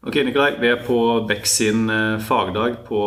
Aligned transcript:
Ok, 0.00 0.14
Nikolai. 0.24 0.54
Vi 0.60 0.68
er 0.68 0.78
på 0.80 0.98
Beck 1.28 1.44
sin 1.46 1.90
eh, 1.92 2.18
fagdag 2.24 2.78
på 2.86 3.00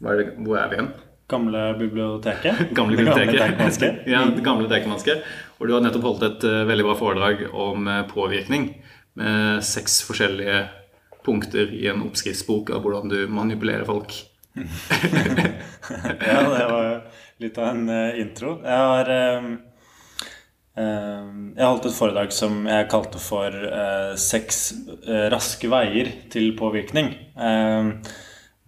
er 0.00 0.16
det, 0.16 0.30
Hvor 0.40 0.56
er 0.56 0.70
vi 0.70 0.78
igjen? 0.78 0.88
Gamle 1.28 1.64
biblioteket. 1.76 2.62
Gamle 2.78 2.96
Det 2.96 3.04
gamle 3.04 3.50
biblioteket. 3.50 3.98
Ja, 4.08 4.24
det 4.24 4.44
gamle 4.44 4.68
Deichmanske. 4.70 5.18
Og 5.58 5.68
du 5.68 5.74
har 5.74 5.84
nettopp 5.84 6.06
holdt 6.08 6.24
et 6.24 6.46
uh, 6.48 6.64
veldig 6.70 6.86
bra 6.88 6.94
foredrag 6.96 7.42
om 7.52 7.84
uh, 7.84 8.00
påvirkning. 8.08 8.70
Med 9.20 9.60
seks 9.66 10.00
forskjellige 10.08 10.62
punkter 11.26 11.68
i 11.76 11.84
en 11.92 12.00
oppskriftsbok 12.06 12.72
av 12.72 12.80
hvordan 12.80 13.12
du 13.12 13.18
manipulerer 13.28 13.84
folk. 13.84 14.16
Ja, 16.20 16.40
det 16.48 16.64
var 16.70 16.88
litt 17.42 17.58
av 17.60 17.74
en 17.74 17.88
uh, 17.92 18.20
intro. 18.20 18.56
Jeg 18.64 18.88
har 18.88 19.10
eh, 19.12 19.50
Jeg 20.78 21.66
holdt 21.66 21.86
et 21.88 21.96
foredrag 21.96 22.32
som 22.32 22.60
jeg 22.68 22.88
kalte 22.92 23.18
for 23.18 23.50
eh, 23.50 24.12
'Seks 24.14 24.58
eh, 25.08 25.26
raske 25.32 25.68
veier 25.68 26.12
til 26.30 26.52
påvirkning'. 26.56 27.10
Eh, 27.36 27.90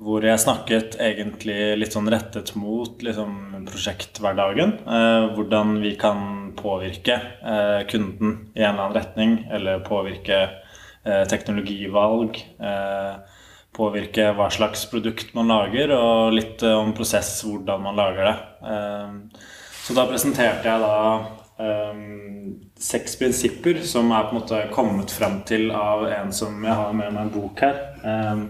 hvor 0.02 0.24
jeg 0.26 0.40
snakket 0.42 0.96
egentlig 0.98 1.78
litt 1.78 1.94
sånn 1.94 2.10
rettet 2.10 2.56
mot 2.58 2.98
liksom, 3.06 3.62
prosjekthverdagen. 3.68 4.72
Eh, 4.82 5.28
hvordan 5.36 5.76
vi 5.80 5.94
kan 5.94 6.52
påvirke 6.58 7.20
kunden 7.88 8.50
i 8.56 8.64
en 8.64 8.74
eller 8.74 8.82
annen 8.82 8.96
retning, 8.98 9.36
eller 9.50 9.84
påvirke 9.86 10.40
teknologivalg. 11.30 12.36
Påvirke 13.72 14.26
hva 14.36 14.50
slags 14.52 14.84
produkt 14.90 15.32
man 15.34 15.48
lager, 15.48 15.94
og 15.96 16.34
litt 16.36 16.62
om 16.62 16.92
prosess, 16.94 17.40
hvordan 17.46 17.82
man 17.82 17.96
lager 17.96 18.28
det. 18.28 18.36
Eh, 18.68 19.48
Så 19.82 19.94
da 19.94 20.04
presenterte 20.06 20.62
jeg 20.68 20.78
da 20.78 21.41
eh, 21.58 21.98
seks 22.82 23.18
prinsipper 23.18 23.82
som 23.86 24.10
er 24.12 24.28
på 24.28 24.34
en 24.34 24.40
måte 24.40 24.62
kommet 24.72 25.12
frem 25.14 25.40
til 25.48 25.70
av 25.76 26.06
en 26.08 26.32
som 26.32 26.64
jeg 26.64 26.78
har 26.78 26.96
med 26.96 27.12
meg 27.12 27.26
en 27.26 27.34
bok 27.34 27.62
her. 27.66 27.84
Um, 28.02 28.48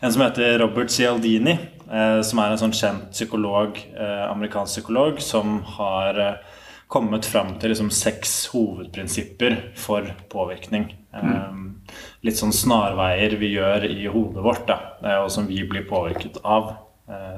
En 0.00 0.12
som 0.12 0.22
heter 0.22 0.58
Robert 0.58 0.90
Cialdini, 0.90 1.58
uh, 1.92 2.22
som 2.24 2.40
er 2.40 2.54
en 2.54 2.60
sånn 2.62 2.72
kjent 2.72 3.10
psykolog, 3.12 3.76
uh, 3.98 4.30
amerikansk 4.30 4.78
psykolog, 4.78 5.20
som 5.20 5.58
har 5.76 6.16
uh, 6.16 6.60
kommet 6.88 7.28
fram 7.28 7.52
til 7.60 7.74
liksom 7.74 7.90
seks 7.92 8.32
hovedprinsipper 8.54 9.58
for 9.76 10.08
påvirkning. 10.32 10.88
Um, 11.12 11.82
litt 12.24 12.40
sånn 12.40 12.54
snarveier 12.56 13.36
vi 13.40 13.52
gjør 13.58 13.84
i 13.90 14.08
hodet 14.08 14.44
vårt, 14.46 14.64
da, 14.70 14.78
og 15.20 15.28
som 15.34 15.44
vi 15.50 15.60
blir 15.68 15.84
påvirket 15.88 16.40
av. 16.44 16.76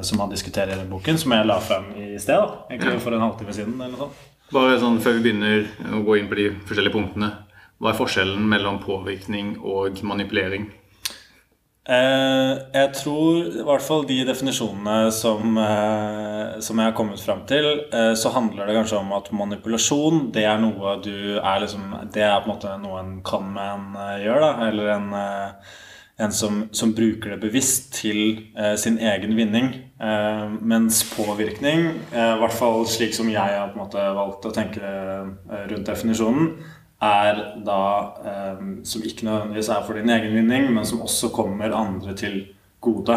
som 0.05 0.21
han 0.21 0.29
diskuterer 0.29 0.75
i 0.75 0.77
den 0.77 0.91
boken, 0.91 1.17
som 1.17 1.33
jeg 1.33 1.47
la 1.47 1.55
frem 1.61 1.87
i 1.97 2.19
sted. 2.21 2.37
da, 2.37 2.67
egentlig 2.69 3.01
for 3.01 3.15
en 3.17 3.23
halvtime 3.25 3.53
siden. 3.57 3.81
eller 3.81 3.95
noe 3.95 4.09
sånt. 4.09 4.32
Bare 4.53 4.77
sånn 4.77 5.01
Før 5.01 5.17
vi 5.17 5.31
begynner 5.31 5.65
å 5.97 6.03
gå 6.05 6.19
inn 6.19 6.29
på 6.29 6.37
de 6.37 6.51
forskjellige 6.69 6.93
punktene. 6.93 7.31
Hva 7.81 7.91
er 7.91 7.97
forskjellen 7.97 8.45
mellom 8.51 8.83
påvirkning 8.83 9.55
og 9.65 10.03
manipulering? 10.05 10.67
Eh, 11.83 12.51
jeg 12.77 12.91
tror 12.95 13.49
i 13.49 13.65
hvert 13.67 13.83
fall 13.83 14.05
de 14.07 14.21
definisjonene 14.29 15.09
som, 15.11 15.57
eh, 15.59 16.61
som 16.63 16.79
jeg 16.79 16.87
har 16.87 16.95
kommet 16.95 17.19
fram 17.19 17.41
til, 17.49 17.65
eh, 17.91 18.13
så 18.15 18.31
handler 18.31 18.67
det 18.67 18.77
kanskje 18.77 19.01
om 19.01 19.11
at 19.17 19.33
manipulasjon 19.33 20.31
det 20.33 20.45
er 20.45 20.61
noe 20.63 21.01
du 21.03 21.41
er 21.41 21.59
liksom 21.65 22.13
Det 22.13 22.23
er 22.23 22.39
på 22.41 22.47
en 22.47 22.55
måte 22.55 22.77
noe 22.79 23.01
en 23.01 23.23
kan 23.23 23.49
med 23.55 23.73
en 23.73 23.97
eh, 23.97 24.27
gjør, 24.27 24.41
da. 24.41 24.69
Eller 24.69 24.93
en, 24.99 25.13
eh, 25.15 25.51
en 26.23 26.33
som, 26.33 26.69
som 26.73 26.93
bruker 26.95 27.35
det 27.35 27.41
bevisst 27.43 27.93
til 27.97 28.21
eh, 28.57 28.75
sin 28.81 28.99
egen 28.99 29.35
vinning. 29.37 29.73
Eh, 30.01 30.45
mens 30.61 31.03
påvirkning, 31.15 31.89
eh, 32.13 32.35
i 32.37 32.41
hvert 32.43 32.57
fall 32.57 32.87
slik 32.91 33.15
som 33.17 33.31
jeg 33.33 33.57
har 33.57 33.73
på 33.73 33.79
en 33.79 33.85
måte 33.85 34.05
valgt 34.17 34.47
å 34.49 34.55
tenke 34.55 34.83
eh, 34.83 35.65
rundt 35.73 35.91
definisjonen, 35.91 36.53
er 37.03 37.41
da 37.67 37.83
eh, 38.23 38.63
som 38.87 39.07
ikke 39.07 39.27
nødvendigvis 39.27 39.73
er 39.75 39.87
for 39.87 39.99
din 39.99 40.13
egen 40.15 40.37
vinning, 40.39 40.71
men 40.75 40.87
som 40.89 41.03
også 41.03 41.33
kommer 41.35 41.75
andre 41.77 42.15
til 42.19 42.45
gode. 42.83 43.15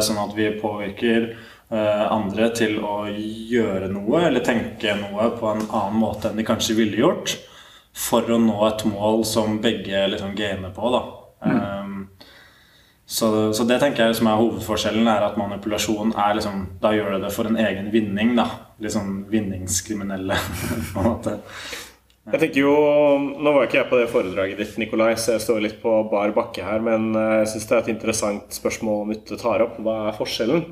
Sånn 0.00 0.16
at 0.22 0.30
vi 0.32 0.46
påvirker 0.56 1.34
andre 1.68 2.46
til 2.56 2.78
å 2.80 3.02
gjøre 3.12 3.90
noe 3.92 4.22
eller 4.24 4.40
tenke 4.44 4.94
noe 4.96 5.26
på 5.36 5.50
en 5.50 5.66
annen 5.66 5.98
måte 6.00 6.30
enn 6.30 6.40
de 6.40 6.46
kanskje 6.48 6.78
ville 6.78 6.96
gjort, 6.96 7.34
for 7.92 8.24
å 8.24 8.38
nå 8.40 8.56
et 8.70 8.86
mål 8.88 9.20
som 9.28 9.58
begge 9.60 10.06
liksom 10.14 10.32
gainer 10.38 10.72
på. 10.72 10.94
da. 10.94 11.02
Eh, 11.44 11.81
så, 13.06 13.52
så 13.52 13.64
det 13.68 13.80
tenker 13.82 14.06
jeg 14.06 14.16
som 14.16 14.28
er 14.30 14.38
hovedforskjellen, 14.40 15.08
er 15.10 15.24
at 15.26 15.38
manipulasjon 15.40 16.14
er 16.14 16.36
liksom 16.38 16.66
Da 16.80 16.94
gjør 16.94 17.16
du 17.16 17.24
det 17.26 17.32
for 17.34 17.50
en 17.50 17.58
egen 17.60 17.90
vinning, 17.92 18.36
da. 18.38 18.46
Litt 18.82 18.94
sånn 18.94 19.24
vinningskriminelle, 19.32 20.38
på 20.92 21.02
en 21.02 21.08
måte. 21.08 21.40
Jeg 22.22 22.38
tenker 22.38 22.60
jo, 22.62 22.72
Nå 23.42 23.50
var 23.50 23.66
ikke 23.66 23.80
jeg 23.80 23.88
på 23.90 23.98
det 23.98 24.10
foredraget 24.12 24.60
ditt, 24.62 24.76
Nikolai, 24.78 25.16
så 25.18 25.34
jeg 25.34 25.42
står 25.42 25.64
litt 25.64 25.80
på 25.82 25.96
bar 26.12 26.30
bakke 26.36 26.62
her. 26.62 26.78
Men 26.84 27.10
eh, 27.18 27.40
jeg 27.40 27.50
syns 27.52 27.66
det 27.66 27.74
er 27.74 27.82
et 27.82 27.92
interessant 27.96 28.54
spørsmål 28.54 29.08
Nytte 29.10 29.38
tar 29.40 29.64
opp. 29.66 29.80
Hva 29.82 29.96
er 30.06 30.16
forskjellen? 30.20 30.62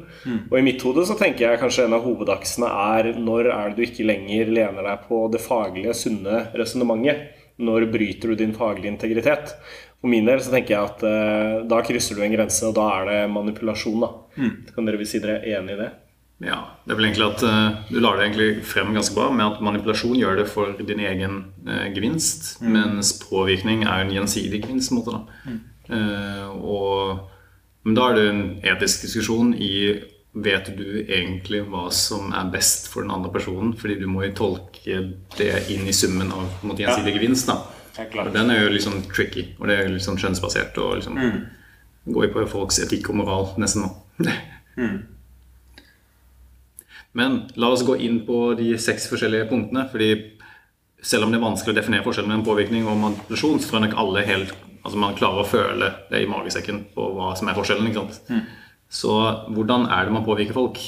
Og 0.47 0.57
i 0.61 0.65
mitt 0.65 0.87
hode 0.87 1.03
så 1.09 1.19
tenker 1.19 1.49
jeg 1.49 1.63
kanskje 1.63 1.89
en 1.89 1.99
av 1.99 2.07
hovedaksene 2.07 2.71
er 2.95 3.11
når 3.19 3.51
er 3.51 3.75
det 3.75 3.81
du 3.81 3.85
ikke 3.89 4.07
lenger 4.07 4.55
lener 4.55 4.87
deg 4.93 5.05
på 5.11 5.25
det 5.35 5.43
faglige, 5.43 5.97
sunne 5.99 6.47
resonnementet? 6.55 7.27
Når 7.61 7.91
bryter 7.93 8.31
du 8.31 8.39
din 8.41 8.55
faglige 8.57 8.95
integritet? 8.95 9.57
For 10.01 10.09
min 10.09 10.29
del 10.29 10.41
så 10.41 10.53
tenker 10.53 10.77
jeg 10.77 10.91
at 10.91 11.03
eh, 11.05 11.57
da 11.69 11.81
krysser 11.85 12.17
du 12.17 12.25
en 12.25 12.33
grense, 12.33 12.63
og 12.69 12.77
da 12.79 12.87
er 12.99 13.11
det 13.11 13.19
manipulasjon. 13.35 14.01
da. 14.07 14.13
Kan 14.75 14.89
dere 14.89 15.09
si 15.09 15.21
dere 15.21 15.41
er 15.43 15.61
enig 15.61 15.77
i 15.77 15.83
det? 15.83 15.91
Ja, 16.41 16.61
det 16.87 16.95
er 16.95 16.97
vel 16.97 17.11
egentlig 17.11 17.27
at 17.27 17.43
eh, 17.45 17.81
Du 17.91 17.99
lar 18.01 18.17
det 18.17 18.31
egentlig 18.31 18.65
frem 18.65 18.95
ganske 18.97 19.13
bra 19.17 19.27
med 19.35 19.45
at 19.45 19.65
manipulasjon 19.65 20.17
gjør 20.17 20.39
det 20.41 20.47
for 20.49 20.73
din 20.79 21.03
egen 21.05 21.43
eh, 21.69 21.91
gevinst, 21.93 22.55
mens 22.65 23.13
påvirkning 23.27 23.85
er 23.85 24.07
en 24.07 24.15
gjensidig 24.15 24.63
gevinst. 24.65 24.95
måte 24.97 25.19
da. 25.19 25.59
Eh, 25.91 26.49
og, 26.49 27.27
men 27.85 27.99
da 27.99 28.09
er 28.09 28.17
det 28.17 28.25
en 28.31 28.43
etisk 28.73 29.07
diskusjon 29.09 29.55
i 29.59 29.75
Vet 30.31 30.69
du 30.79 31.01
egentlig 31.11 31.65
hva 31.67 31.89
som 31.91 32.29
er 32.31 32.53
best 32.53 32.85
for 32.87 33.03
den 33.03 33.11
andre 33.11 33.33
personen? 33.35 33.73
Fordi 33.75 33.97
du 33.99 34.05
må 34.07 34.23
jo 34.23 34.37
tolke 34.39 35.01
det 35.35 35.49
inn 35.75 35.89
i 35.91 35.95
summen 35.97 36.31
av 36.31 36.69
gjensidig 36.71 37.11
ja. 37.11 37.15
gevinst. 37.17 37.51
da. 37.51 37.57
Og 38.29 38.35
den 38.35 38.51
er 38.51 38.63
jo 38.65 38.73
litt 38.75 38.85
sånn 38.87 39.03
tricky, 39.11 39.47
og 39.59 39.69
det 39.71 39.79
er 39.79 39.89
litt 39.93 40.05
sånn 40.05 40.19
skjønnsbasert. 40.21 40.79
og 40.79 40.99
liksom 41.01 41.19
Går 42.11 42.27
jo 42.27 42.33
på 42.35 42.47
folks 42.49 42.79
etikk 42.83 43.11
og 43.13 43.17
moral 43.21 43.49
nesten 43.61 43.85
nå. 43.85 43.91
Men 47.19 47.41
la 47.59 47.73
oss 47.75 47.83
gå 47.83 47.97
inn 47.99 48.21
på 48.27 48.55
de 48.59 48.71
seks 48.79 49.09
forskjellige 49.11 49.49
punktene. 49.51 49.89
fordi 49.91 50.11
selv 51.03 51.25
om 51.25 51.33
det 51.33 51.39
er 51.41 51.45
vanskelig 51.47 51.73
å 51.75 51.79
definere 51.81 52.05
forskjellen 52.05 52.29
mellom 52.31 52.45
påvirkning 52.47 52.87
og 52.87 52.99
manipulasjon, 53.01 53.61
så 53.61 53.69
tror 53.71 53.79
jeg 53.81 53.89
nok 53.89 53.99
alle 54.03 54.25
helt, 54.29 54.55
altså 54.85 55.01
man 55.01 55.17
klarer 55.17 55.43
å 55.43 55.49
føle 55.49 55.93
det 56.11 56.21
i 56.23 56.29
magesekken 56.29 56.83
på 56.95 57.07
hva 57.17 57.33
som 57.39 57.49
er 57.49 57.57
forskjellen. 57.57 57.89
ikke 57.89 58.03
sant? 58.05 58.21
Så 58.91 59.15
hvordan 59.55 59.87
er 59.89 60.05
det 60.05 60.13
man 60.13 60.27
påvirker 60.27 60.57
folk? 60.57 60.79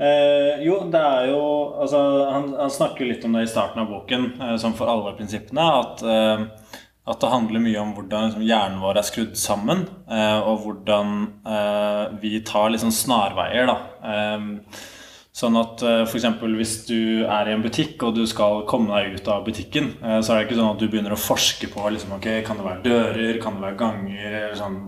Eh, 0.00 0.62
jo, 0.64 0.78
det 0.88 1.00
er 1.00 1.26
jo 1.28 1.40
altså, 1.82 1.98
han, 2.32 2.52
han 2.56 2.72
snakker 2.72 3.04
litt 3.04 3.24
om 3.28 3.34
det 3.36 3.44
i 3.44 3.50
starten 3.52 3.82
av 3.82 3.90
boken, 3.90 4.30
eh, 4.40 4.54
som 4.62 4.72
for 4.76 4.88
alle 4.88 5.12
prinsippene. 5.18 5.66
At, 5.82 6.04
eh, 6.04 6.78
at 7.10 7.20
det 7.20 7.32
handler 7.32 7.64
mye 7.64 7.82
om 7.82 7.92
hvordan 7.96 8.30
liksom, 8.30 8.46
hjernen 8.48 8.80
vår 8.80 9.00
er 9.00 9.08
skrudd 9.10 9.36
sammen. 9.40 9.84
Eh, 10.08 10.38
og 10.40 10.64
hvordan 10.64 11.12
eh, 11.44 12.06
vi 12.22 12.40
tar 12.48 12.72
liksom 12.72 12.94
snarveier. 12.94 13.68
da. 13.68 13.76
Eh, 14.14 14.88
Sånn 15.40 15.54
at 15.56 15.78
f.eks. 15.86 16.24
hvis 16.42 16.72
du 16.88 17.22
er 17.22 17.48
i 17.48 17.52
en 17.54 17.62
butikk 17.62 18.02
og 18.02 18.16
du 18.16 18.24
skal 18.28 18.64
komme 18.68 18.90
deg 18.90 19.14
ut 19.14 19.28
av 19.30 19.44
butikken, 19.46 19.92
så 20.02 20.34
er 20.34 20.40
det 20.40 20.48
ikke 20.48 20.56
sånn 20.58 20.72
at 20.72 20.80
du 20.82 20.88
begynner 20.90 21.14
å 21.14 21.20
forske 21.22 21.68
på 21.70 21.84
liksom, 21.94 22.16
ok, 22.16 22.26
kan 22.44 22.58
det 22.58 22.66
være 22.66 22.82
dører, 22.82 23.38
kan 23.40 23.54
det 23.56 23.62
være 23.62 23.78
ganger 23.78 24.26
eller 24.26 24.58
sånn, 24.58 24.80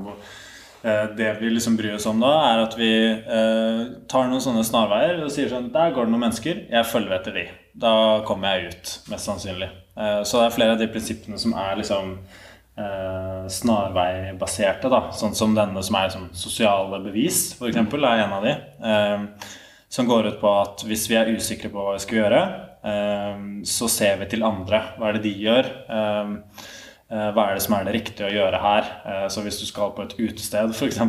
Det 0.83 1.37
vi 1.39 1.51
liksom 1.51 1.77
bryr 1.77 1.95
oss 1.95 2.07
om 2.11 2.19
da, 2.21 2.33
er 2.51 2.61
at 2.65 2.73
vi 2.75 2.91
eh, 3.07 3.83
tar 4.11 4.27
noen 4.27 4.43
sånne 4.43 4.65
snarveier 4.67 5.21
og 5.23 5.31
sier 5.31 5.51
sånn 5.53 5.69
Der 5.71 5.93
går 5.95 6.09
det 6.09 6.15
noen 6.15 6.25
mennesker, 6.25 6.65
jeg 6.73 6.89
følger 6.91 7.15
etter 7.21 7.37
de. 7.39 7.45
Da 7.85 7.93
kommer 8.27 8.57
jeg 8.57 8.73
ut, 8.73 8.95
mest 9.13 9.31
sannsynlig. 9.31 9.69
Eh, 9.95 10.23
så 10.27 10.41
det 10.41 10.49
er 10.49 10.57
flere 10.57 10.75
av 10.75 10.83
de 10.83 10.91
prinsippene 10.91 11.39
som 11.39 11.55
er 11.55 11.79
liksom 11.79 12.17
eh, 12.19 13.47
snarveibaserte, 13.61 14.91
da. 14.91 15.05
Sånn 15.15 15.39
som 15.39 15.55
denne 15.55 15.87
som 15.87 16.01
er 16.01 16.11
liksom 16.11 16.29
sosiale 16.43 16.99
bevis, 17.07 17.45
f.eks., 17.55 17.79
er 17.79 18.27
en 18.27 18.37
av 18.41 18.51
de. 18.51 18.59
Eh, 18.91 19.57
som 19.93 20.11
går 20.11 20.33
ut 20.33 20.39
på 20.43 20.59
at 20.65 20.83
hvis 20.89 21.07
vi 21.13 21.21
er 21.21 21.31
usikre 21.37 21.71
på 21.71 21.79
hva 21.79 21.95
vi 21.95 22.03
skal 22.03 22.25
gjøre, 22.25 22.45
eh, 22.91 23.43
så 23.71 23.87
ser 23.93 24.19
vi 24.25 24.33
til 24.35 24.43
andre. 24.51 24.83
Hva 24.99 25.13
er 25.13 25.21
det 25.21 25.29
de 25.31 25.37
gjør? 25.47 25.75
Eh, 25.87 26.39
Eh, 26.57 26.82
Hva 27.13 27.43
er 27.51 27.59
det 27.59 27.63
som 27.67 27.75
er 27.77 27.85
det 27.85 27.93
riktige 27.99 28.29
å 28.31 28.33
gjøre 28.33 28.59
her? 28.63 28.87
Eh, 29.05 29.25
Så 29.29 29.43
hvis 29.45 29.59
du 29.61 29.67
skal 29.69 29.91
på 29.93 30.07
et 30.07 30.15
utested 30.17 30.73
f.eks., 30.73 31.01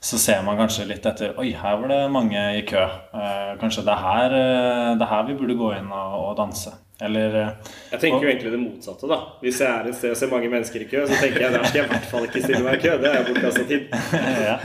så 0.00 0.18
ser 0.18 0.42
man 0.46 0.56
kanskje 0.56 0.86
litt 0.88 1.04
etter 1.06 1.34
Oi, 1.38 1.50
her 1.52 1.76
var 1.82 1.88
det 1.92 1.98
mange 2.14 2.44
i 2.56 2.62
kø. 2.64 2.80
Eh, 3.12 3.50
Kanskje 3.60 3.84
det 3.84 3.92
er 3.92 4.04
her, 4.06 4.36
eh, 4.38 4.94
det 4.96 5.04
er 5.04 5.10
her 5.12 5.26
vi 5.28 5.36
burde 5.42 5.58
gå 5.60 5.74
inn 5.76 5.90
og, 5.92 6.14
og 6.30 6.38
danse. 6.38 6.72
Eller 7.00 7.36
eh, 7.42 7.52
Jeg 7.92 8.00
tenker 8.06 8.24
jo 8.24 8.30
egentlig 8.32 8.50
det 8.54 8.62
motsatte. 8.62 9.08
da 9.08 9.18
Hvis 9.44 9.60
jeg 9.60 9.68
er 9.68 9.86
et 9.92 9.96
sted 10.00 10.10
og 10.14 10.18
ser 10.20 10.32
mange 10.32 10.48
mennesker 10.52 10.80
i 10.84 10.88
kø, 10.88 11.04
så 11.08 11.20
tenker 11.20 11.44
jeg 11.46 11.52
der 11.58 11.64
skal 11.68 11.80
jeg 11.82 11.86
i 11.88 11.92
hvert 11.94 12.10
fall 12.14 12.26
ikke 12.30 12.42
stille 12.44 12.64
meg 12.64 12.80
i 12.80 12.82
kø. 12.88 12.96
Det 13.04 13.12
er 13.12 13.20
jo 13.20 13.28
bortkasta 13.34 13.64
tid. 13.68 13.94
ja. 14.48 14.56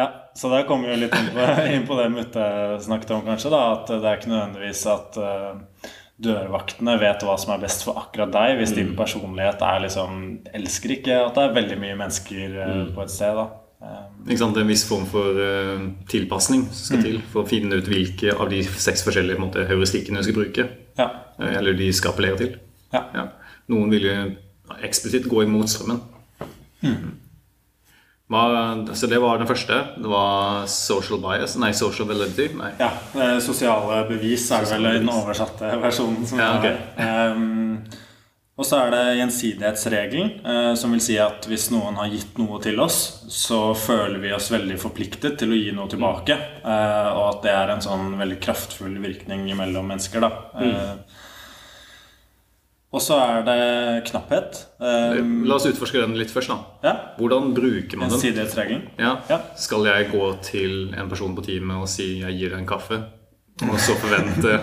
ja, 0.00 0.06
så 0.36 0.50
der 0.52 0.66
kommer 0.68 0.88
vi 0.88 0.94
jo 0.96 1.02
litt 1.04 1.16
inn 1.20 1.30
på, 1.34 1.46
inn 1.76 1.86
på 1.88 1.96
det 2.00 2.08
Mutte 2.16 2.48
snakket 2.84 3.14
om, 3.16 3.24
kanskje. 3.28 3.52
da 3.52 3.62
At 3.74 3.92
det 3.92 4.00
er 4.04 4.20
ikke 4.20 4.32
nødvendigvis 4.34 4.84
at 4.92 5.20
eh, 5.20 5.52
dørvaktene 6.24 6.98
vet 7.00 7.24
hva 7.24 7.36
som 7.40 7.54
er 7.54 7.62
best 7.62 7.86
for 7.86 8.00
akkurat 8.00 8.32
deg. 8.34 8.58
Hvis 8.60 8.74
din 8.76 8.92
personlighet 8.98 9.62
er 9.64 9.82
liksom 9.86 10.20
Elsker 10.56 10.96
ikke 10.98 11.16
at 11.24 11.38
det 11.38 11.46
er 11.46 11.56
veldig 11.56 11.80
mye 11.80 11.98
mennesker 12.02 12.60
eh, 12.66 12.84
på 12.94 13.04
et 13.06 13.14
sted. 13.14 13.40
da 13.40 13.48
Um, 13.80 14.26
Ikke 14.28 14.42
sant? 14.42 14.52
Det 14.52 14.60
er 14.60 14.66
en 14.66 14.72
viss 14.74 14.82
form 14.84 15.06
for 15.08 15.38
uh, 15.40 15.84
tilpasning 16.12 16.66
som 16.68 16.82
skal 16.84 17.04
til 17.06 17.14
for 17.32 17.46
å 17.46 17.48
finne 17.48 17.78
ut 17.80 17.86
hvilke 17.88 18.34
av 18.36 18.50
de 18.52 18.58
seks 18.60 19.00
forskjellige 19.06 19.40
måte, 19.40 19.64
heuristikkene 19.70 20.20
du 20.20 20.26
skal 20.26 20.36
bruke. 20.36 20.66
ja. 21.00 21.06
eh, 21.40 21.54
Eller 21.56 21.78
de 21.78 21.88
skal 21.96 22.12
appellere 22.12 22.36
til. 22.42 22.58
Ja. 22.92 23.06
Ja. 23.16 23.24
Noen 23.72 23.88
vil 23.94 24.04
jo 24.04 24.18
eksplisitt 24.84 25.30
gå 25.32 25.46
imot 25.46 25.72
strømmen. 25.72 26.02
Hva, 26.84 26.92
så 28.30 29.08
det 29.10 29.18
var 29.18 29.40
den 29.40 29.48
første. 29.50 29.78
Det 29.98 30.10
var 30.10 30.66
social 30.70 31.18
bias 31.22 31.56
Nei, 31.58 31.72
social 31.74 32.06
validity. 32.08 32.52
Nei. 32.54 32.70
Ja, 32.78 32.92
Sosiale 33.42 34.04
bevis 34.08 34.44
er 34.54 34.68
vel 34.70 34.86
den 35.00 35.10
oversatte 35.10 35.72
versjonen. 35.82 36.22
Som 36.28 36.38
Ja, 36.38 36.52
okay. 36.58 36.78
um, 37.34 37.82
og 38.60 38.66
så 38.68 38.76
er 38.76 38.90
det 38.92 39.04
gjensidighetsregelen, 39.16 40.32
uh, 40.44 40.74
som 40.76 40.92
vil 40.92 41.00
si 41.02 41.16
at 41.18 41.46
hvis 41.48 41.70
noen 41.72 41.96
har 41.96 42.10
gitt 42.12 42.36
noe 42.38 42.60
til 42.62 42.78
oss, 42.84 42.98
så 43.32 43.72
føler 43.72 44.20
vi 44.20 44.34
oss 44.36 44.50
veldig 44.52 44.76
forpliktet 44.82 45.38
til 45.40 45.54
å 45.54 45.58
gi 45.58 45.72
noe 45.74 45.88
tilbake. 45.90 46.36
Uh, 46.60 47.08
og 47.16 47.24
at 47.24 47.42
det 47.46 47.54
er 47.56 47.72
en 47.72 47.82
sånn 47.82 48.12
veldig 48.20 48.38
kraftfull 48.44 48.98
virkning 49.00 49.48
mellom 49.56 49.88
mennesker. 49.90 50.22
da. 50.22 50.30
Eh, 50.60 51.26
og 52.90 53.02
så 53.04 53.16
er 53.22 53.44
det 53.46 53.60
knapphet. 54.08 54.64
Um, 54.82 55.44
La 55.46 55.60
oss 55.60 55.68
utforske 55.70 56.00
den 56.02 56.16
litt 56.18 56.32
først. 56.34 56.50
da 56.50 56.88
ja, 56.88 56.94
Hvordan 57.20 57.52
bruker 57.54 58.00
man 58.00 58.10
den? 58.10 58.88
Ja. 58.98 59.16
Ja. 59.30 59.38
Skal 59.54 59.86
jeg 59.86 60.10
gå 60.10 60.30
til 60.42 60.94
en 60.98 61.10
person 61.10 61.36
på 61.36 61.44
teamet 61.46 61.76
og 61.78 61.88
si 61.88 62.20
'jeg 62.20 62.38
gir 62.38 62.50
deg 62.50 62.58
en 62.58 62.66
kaffe', 62.66 63.02
og 63.62 63.78
så 63.78 63.94
forvente 63.94 64.58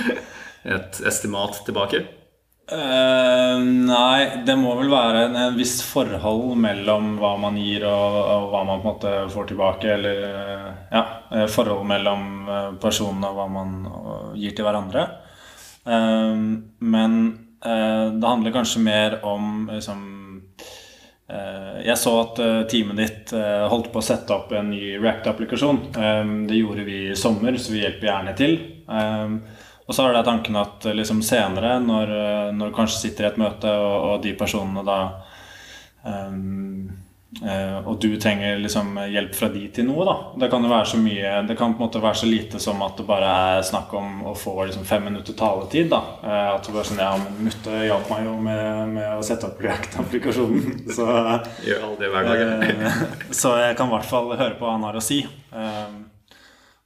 et 0.76 1.00
estimat 1.04 1.60
tilbake? 1.66 2.06
Uh, 2.68 3.64
nei, 3.64 4.44
det 4.44 4.56
må 4.60 4.74
vel 4.76 4.90
være 4.92 5.22
en, 5.26 5.36
en 5.36 5.56
viss 5.56 5.78
forhold 5.80 6.56
mellom 6.60 7.14
hva 7.16 7.30
man 7.40 7.56
gir 7.56 7.86
og, 7.88 8.16
og 8.28 8.50
hva 8.52 8.64
man 8.68 8.82
på 8.82 8.88
en 8.88 8.94
måte 8.94 9.12
får 9.32 9.48
tilbake. 9.52 9.92
Eller 9.94 10.18
ja, 10.92 11.04
eh, 11.32 11.46
forhold 11.46 11.86
mellom 11.88 12.48
eh, 12.48 12.70
personene 12.80 13.28
og 13.28 13.38
hva 13.40 13.46
man 13.52 13.74
eh, 13.88 14.30
gir 14.42 14.56
til 14.56 14.68
hverandre. 14.68 15.06
Uh, 15.88 16.60
men 16.84 17.14
det 17.62 18.26
handler 18.28 18.54
kanskje 18.54 18.80
mer 18.84 19.18
om 19.26 19.68
liksom 19.72 20.02
eh, 21.28 21.80
Jeg 21.86 21.98
så 21.98 22.12
at 22.22 22.38
eh, 22.44 22.60
teamet 22.70 23.00
ditt 23.00 23.32
eh, 23.34 23.64
holdt 23.68 23.90
på 23.92 23.98
å 23.98 24.04
sette 24.04 24.34
opp 24.34 24.52
en 24.54 24.70
ny 24.70 24.98
React-applikasjon. 24.98 25.80
Eh, 25.96 26.34
Det 26.48 26.60
gjorde 26.60 26.84
vi 26.86 27.00
i 27.10 27.16
sommer, 27.18 27.56
så 27.58 27.74
vi 27.74 27.82
hjelper 27.82 28.10
gjerne 28.12 28.36
til. 28.38 28.54
Eh, 28.88 29.34
og 29.88 29.96
så 29.96 30.04
er 30.04 30.18
det 30.18 30.24
tanken 30.28 30.56
at 30.60 30.86
eh, 30.86 30.94
liksom 30.94 31.22
senere, 31.24 31.78
når, 31.80 32.14
eh, 32.20 32.48
når 32.54 32.70
du 32.70 32.78
kanskje 32.78 33.02
sitter 33.08 33.26
i 33.26 33.30
et 33.32 33.42
møte, 33.42 33.72
og, 33.72 34.08
og 34.12 34.22
de 34.22 34.36
personene 34.38 34.84
da 34.86 35.00
eh, 36.04 36.32
Og 37.84 37.98
du 38.00 38.14
trenger 38.16 38.56
liksom 38.56 38.94
hjelp 39.12 39.34
fra 39.36 39.50
de 39.52 39.66
til 39.76 39.84
noe, 39.84 40.04
da. 40.08 40.14
Det 40.40 40.46
kan 40.50 40.62
jo 40.64 40.70
være 40.72 40.86
så 40.88 40.96
mye 40.96 41.32
Det 41.44 41.56
kan 41.58 41.74
på 41.76 41.82
en 41.82 41.84
måte 41.84 42.00
være 42.00 42.16
så 42.22 42.26
lite 42.30 42.56
som 42.62 42.80
at 42.86 42.96
det 42.96 43.04
bare 43.06 43.28
er 43.58 43.66
snakk 43.68 43.92
om 43.98 44.22
å 44.30 44.32
få 44.34 44.54
liksom 44.64 44.86
fem 44.88 45.04
minutter 45.04 45.36
taletid. 45.36 45.90
da 45.92 46.00
Eh, 46.24 46.54
At 46.54 46.64
du 46.64 46.72
bare 46.72 46.86
sånn 46.88 47.02
Ja, 47.04 47.10
men 47.20 47.36
Mutte 47.44 47.82
hjalp 47.84 48.08
meg 48.10 48.24
jo 48.24 48.32
med, 48.40 48.88
med 48.94 49.10
å 49.18 49.22
sette 49.22 49.44
opp 49.50 49.60
React-applikasjonen. 49.60 50.78
Så 50.96 51.04
Gjør 51.68 51.84
aldri 51.90 52.08
hver 52.14 52.30
dag. 52.30 52.44
Eh, 52.64 53.02
Så 53.30 53.52
jeg 53.60 53.76
kan 53.76 53.92
i 53.92 53.96
hvert 53.98 54.08
fall 54.08 54.32
høre 54.32 54.56
på 54.56 54.64
hva 54.64 54.78
han 54.78 54.88
har 54.88 54.96
å 54.96 55.04
si. 55.04 55.20
Eh, 55.52 55.98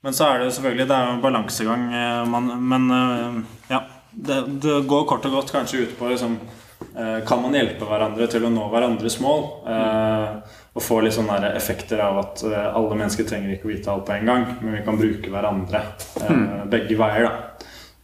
Men 0.02 0.12
så 0.18 0.26
er 0.26 0.42
det 0.42 0.50
selvfølgelig 0.56 0.88
Det 0.90 0.96
er 0.98 1.06
jo 1.06 1.14
en 1.14 1.22
balansegang. 1.22 1.86
eh, 1.94 2.24
Man, 2.34 2.50
men 2.68 2.90
eh, 2.98 3.42
ja. 3.76 3.84
Det, 4.12 4.42
det 4.60 4.80
går 4.90 5.06
kort 5.08 5.24
og 5.24 5.32
godt 5.38 5.52
kanskje 5.54 5.86
ut 5.86 5.94
på 5.96 6.10
liksom 6.10 6.34
eh, 6.42 6.61
Kan 7.28 7.42
man 7.44 7.54
hjelpe 7.56 7.86
hverandre 7.88 8.26
til 8.30 8.46
å 8.48 8.50
nå 8.52 8.66
hverandres 8.72 9.18
mål? 9.22 9.44
eh, 9.68 10.58
Og 10.72 10.82
få 10.84 11.00
litt 11.04 11.16
sånne 11.16 11.52
effekter 11.56 12.00
av 12.00 12.18
at 12.22 12.42
eh, 12.48 12.68
alle 12.72 12.96
mennesker 12.96 13.28
trenger 13.28 13.54
ikke 13.56 13.68
å 13.68 13.72
vite 13.74 13.92
alt 13.92 14.06
på 14.08 14.14
en 14.16 14.28
gang, 14.30 14.46
men 14.62 14.78
vi 14.78 14.84
kan 14.86 14.98
bruke 15.00 15.32
hverandre 15.32 15.82
eh, 16.24 16.62
begge 16.72 16.96
veier. 17.00 17.28
da 17.28 17.48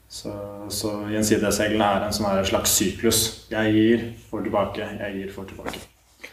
så, 0.09 0.33
så 0.73 0.91
gjensidighetsreglene 1.13 1.85
er 1.85 2.07
en 2.07 2.15
sånn 2.17 2.45
slags 2.49 2.73
syklus. 2.81 3.19
Jeg 3.53 3.75
gir, 3.77 4.05
får 4.31 4.47
tilbake. 4.47 4.87
Jeg 5.03 5.17
gir, 5.19 5.33
får 5.35 5.51
tilbake. 5.51 5.83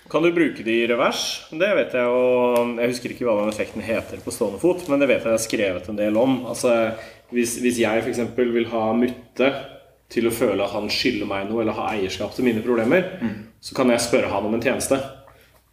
Kan 0.10 0.24
du 0.24 0.30
bruke 0.34 0.64
det 0.64 0.76
i 0.84 0.88
revers? 0.88 1.22
Det 1.52 1.68
vet 1.78 1.94
jeg 1.98 2.06
jo 2.06 2.78
Jeg 2.78 2.92
husker 2.92 3.14
ikke 3.14 3.26
hva 3.28 3.36
den 3.42 3.52
effekten 3.52 3.84
heter 3.86 4.22
på 4.24 4.34
stående 4.34 4.62
fot, 4.62 4.86
men 4.90 5.02
det 5.02 5.10
vet 5.10 5.24
jeg 5.26 5.32
jeg 5.34 5.38
har 5.40 5.44
skrevet 5.44 5.90
en 5.92 6.00
del 6.00 6.18
om. 6.22 6.38
Altså, 6.52 6.76
Hvis, 7.34 7.58
hvis 7.60 7.80
jeg 7.82 8.04
f.eks. 8.06 8.22
vil 8.38 8.70
ha 8.72 8.84
Mutte 8.94 9.50
til 10.10 10.28
å 10.30 10.34
føle 10.34 10.64
at 10.64 10.74
han 10.76 10.90
skylder 10.92 11.28
meg 11.30 11.50
noe, 11.50 11.64
eller 11.64 11.78
har 11.78 11.96
eierskap 11.96 12.36
til 12.36 12.46
mine 12.46 12.62
problemer, 12.66 13.08
så 13.60 13.76
kan 13.76 13.90
jeg 13.90 14.04
spørre 14.06 14.30
han 14.32 14.46
om 14.46 14.54
en 14.54 14.62
tjeneste. 14.62 15.00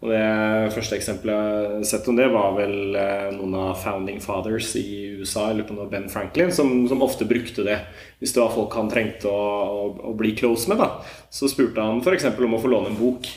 Og 0.02 0.10
Det 0.10 0.72
første 0.74 0.96
eksempelet 0.98 1.36
jeg 1.36 1.74
har 1.76 1.84
sett 1.86 2.08
om 2.10 2.16
det, 2.18 2.24
var 2.32 2.56
vel 2.56 2.96
eh, 2.98 3.28
noen 3.36 3.52
av 3.54 3.76
founding 3.78 4.18
fathers 4.20 4.72
i 4.80 5.12
USA, 5.20 5.50
eller 5.52 5.62
på 5.68 5.76
Ben 5.92 6.08
Franklin, 6.10 6.50
som, 6.50 6.72
som 6.90 7.04
ofte 7.06 7.28
brukte 7.28 7.62
det. 7.62 7.76
Hvis 8.18 8.34
det 8.34 8.42
var 8.42 8.50
folk 8.50 8.74
han 8.74 8.90
trengte 8.90 9.30
å, 9.30 9.44
å, 9.70 9.84
å 10.10 10.14
bli 10.18 10.32
close 10.34 10.66
med, 10.72 10.82
da, 10.82 11.04
så 11.30 11.46
spurte 11.50 11.84
han 11.84 12.02
f.eks. 12.02 12.26
om 12.34 12.58
å 12.58 12.60
få 12.64 12.72
låne 12.72 12.90
en 12.90 12.98
bok. 12.98 13.30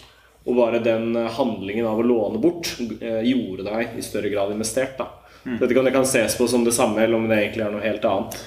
Og 0.45 0.57
bare 0.57 0.81
den 0.81 1.11
eh, 1.19 1.29
handlingen 1.37 1.85
av 1.85 2.01
å 2.01 2.07
låne 2.07 2.41
bort 2.41 2.71
eh, 2.81 3.21
gjorde 3.29 3.67
deg 3.69 3.99
i 4.01 4.07
større 4.07 4.33
grad 4.33 4.55
investert. 4.55 4.97
da. 4.97 5.11
Dette 5.45 5.69
kan, 5.77 5.85
det 5.85 5.93
kan 5.93 6.09
ses 6.09 6.33
på 6.39 6.49
som 6.49 6.65
det 6.65 6.73
samme, 6.73 7.03
eller 7.03 7.19
om 7.19 7.29
det 7.29 7.43
egentlig 7.43 7.67
er 7.67 7.77
noe 7.77 7.85
helt 7.85 8.09
annet. 8.09 8.41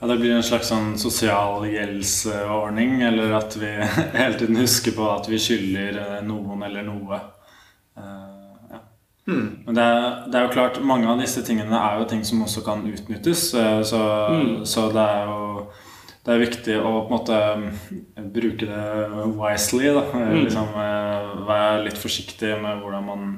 Ja, 0.00 0.06
Det 0.06 0.18
blir 0.20 0.34
en 0.36 0.44
slags 0.44 0.68
sånn 0.68 0.90
sosial 1.00 1.64
gjeldsordning, 1.70 3.00
eller 3.06 3.32
at 3.38 3.56
vi 3.56 3.70
hele 4.20 4.36
tiden 4.36 4.60
husker 4.60 4.92
på 4.96 5.08
at 5.08 5.30
vi 5.30 5.40
skylder 5.40 6.00
eh, 6.02 6.18
noen 6.26 6.66
eller 6.66 6.84
noe. 6.84 7.20
Eh, 7.96 8.74
ja. 8.74 8.82
Men 9.26 9.72
det 9.78 9.82
er, 9.82 10.04
det 10.28 10.38
er 10.38 10.46
jo 10.46 10.52
klart, 10.52 10.82
mange 10.84 11.08
av 11.08 11.22
disse 11.22 11.42
tingene 11.46 11.80
er 11.80 12.02
jo 12.02 12.10
ting 12.12 12.22
som 12.28 12.44
også 12.44 12.62
kan 12.66 12.84
utnyttes. 12.86 13.48
Så, 13.54 13.64
Så, 13.88 14.04
så 14.68 14.88
det 14.92 15.08
er 15.16 15.32
jo 15.32 15.42
det 16.26 16.34
er 16.34 16.42
viktig 16.42 16.76
å 16.82 16.90
på 16.90 17.02
en 17.06 17.12
måte 17.12 17.36
mm, 17.60 18.30
bruke 18.34 18.66
det 18.66 19.26
wisely. 19.38 19.92
Da. 19.94 20.02
Mm. 20.10 20.32
Liksom, 20.42 20.72
eh, 20.82 21.28
være 21.46 21.84
litt 21.84 22.00
forsiktig 22.02 22.56
med 22.64 22.80
hvordan 22.82 23.06
man, 23.06 23.28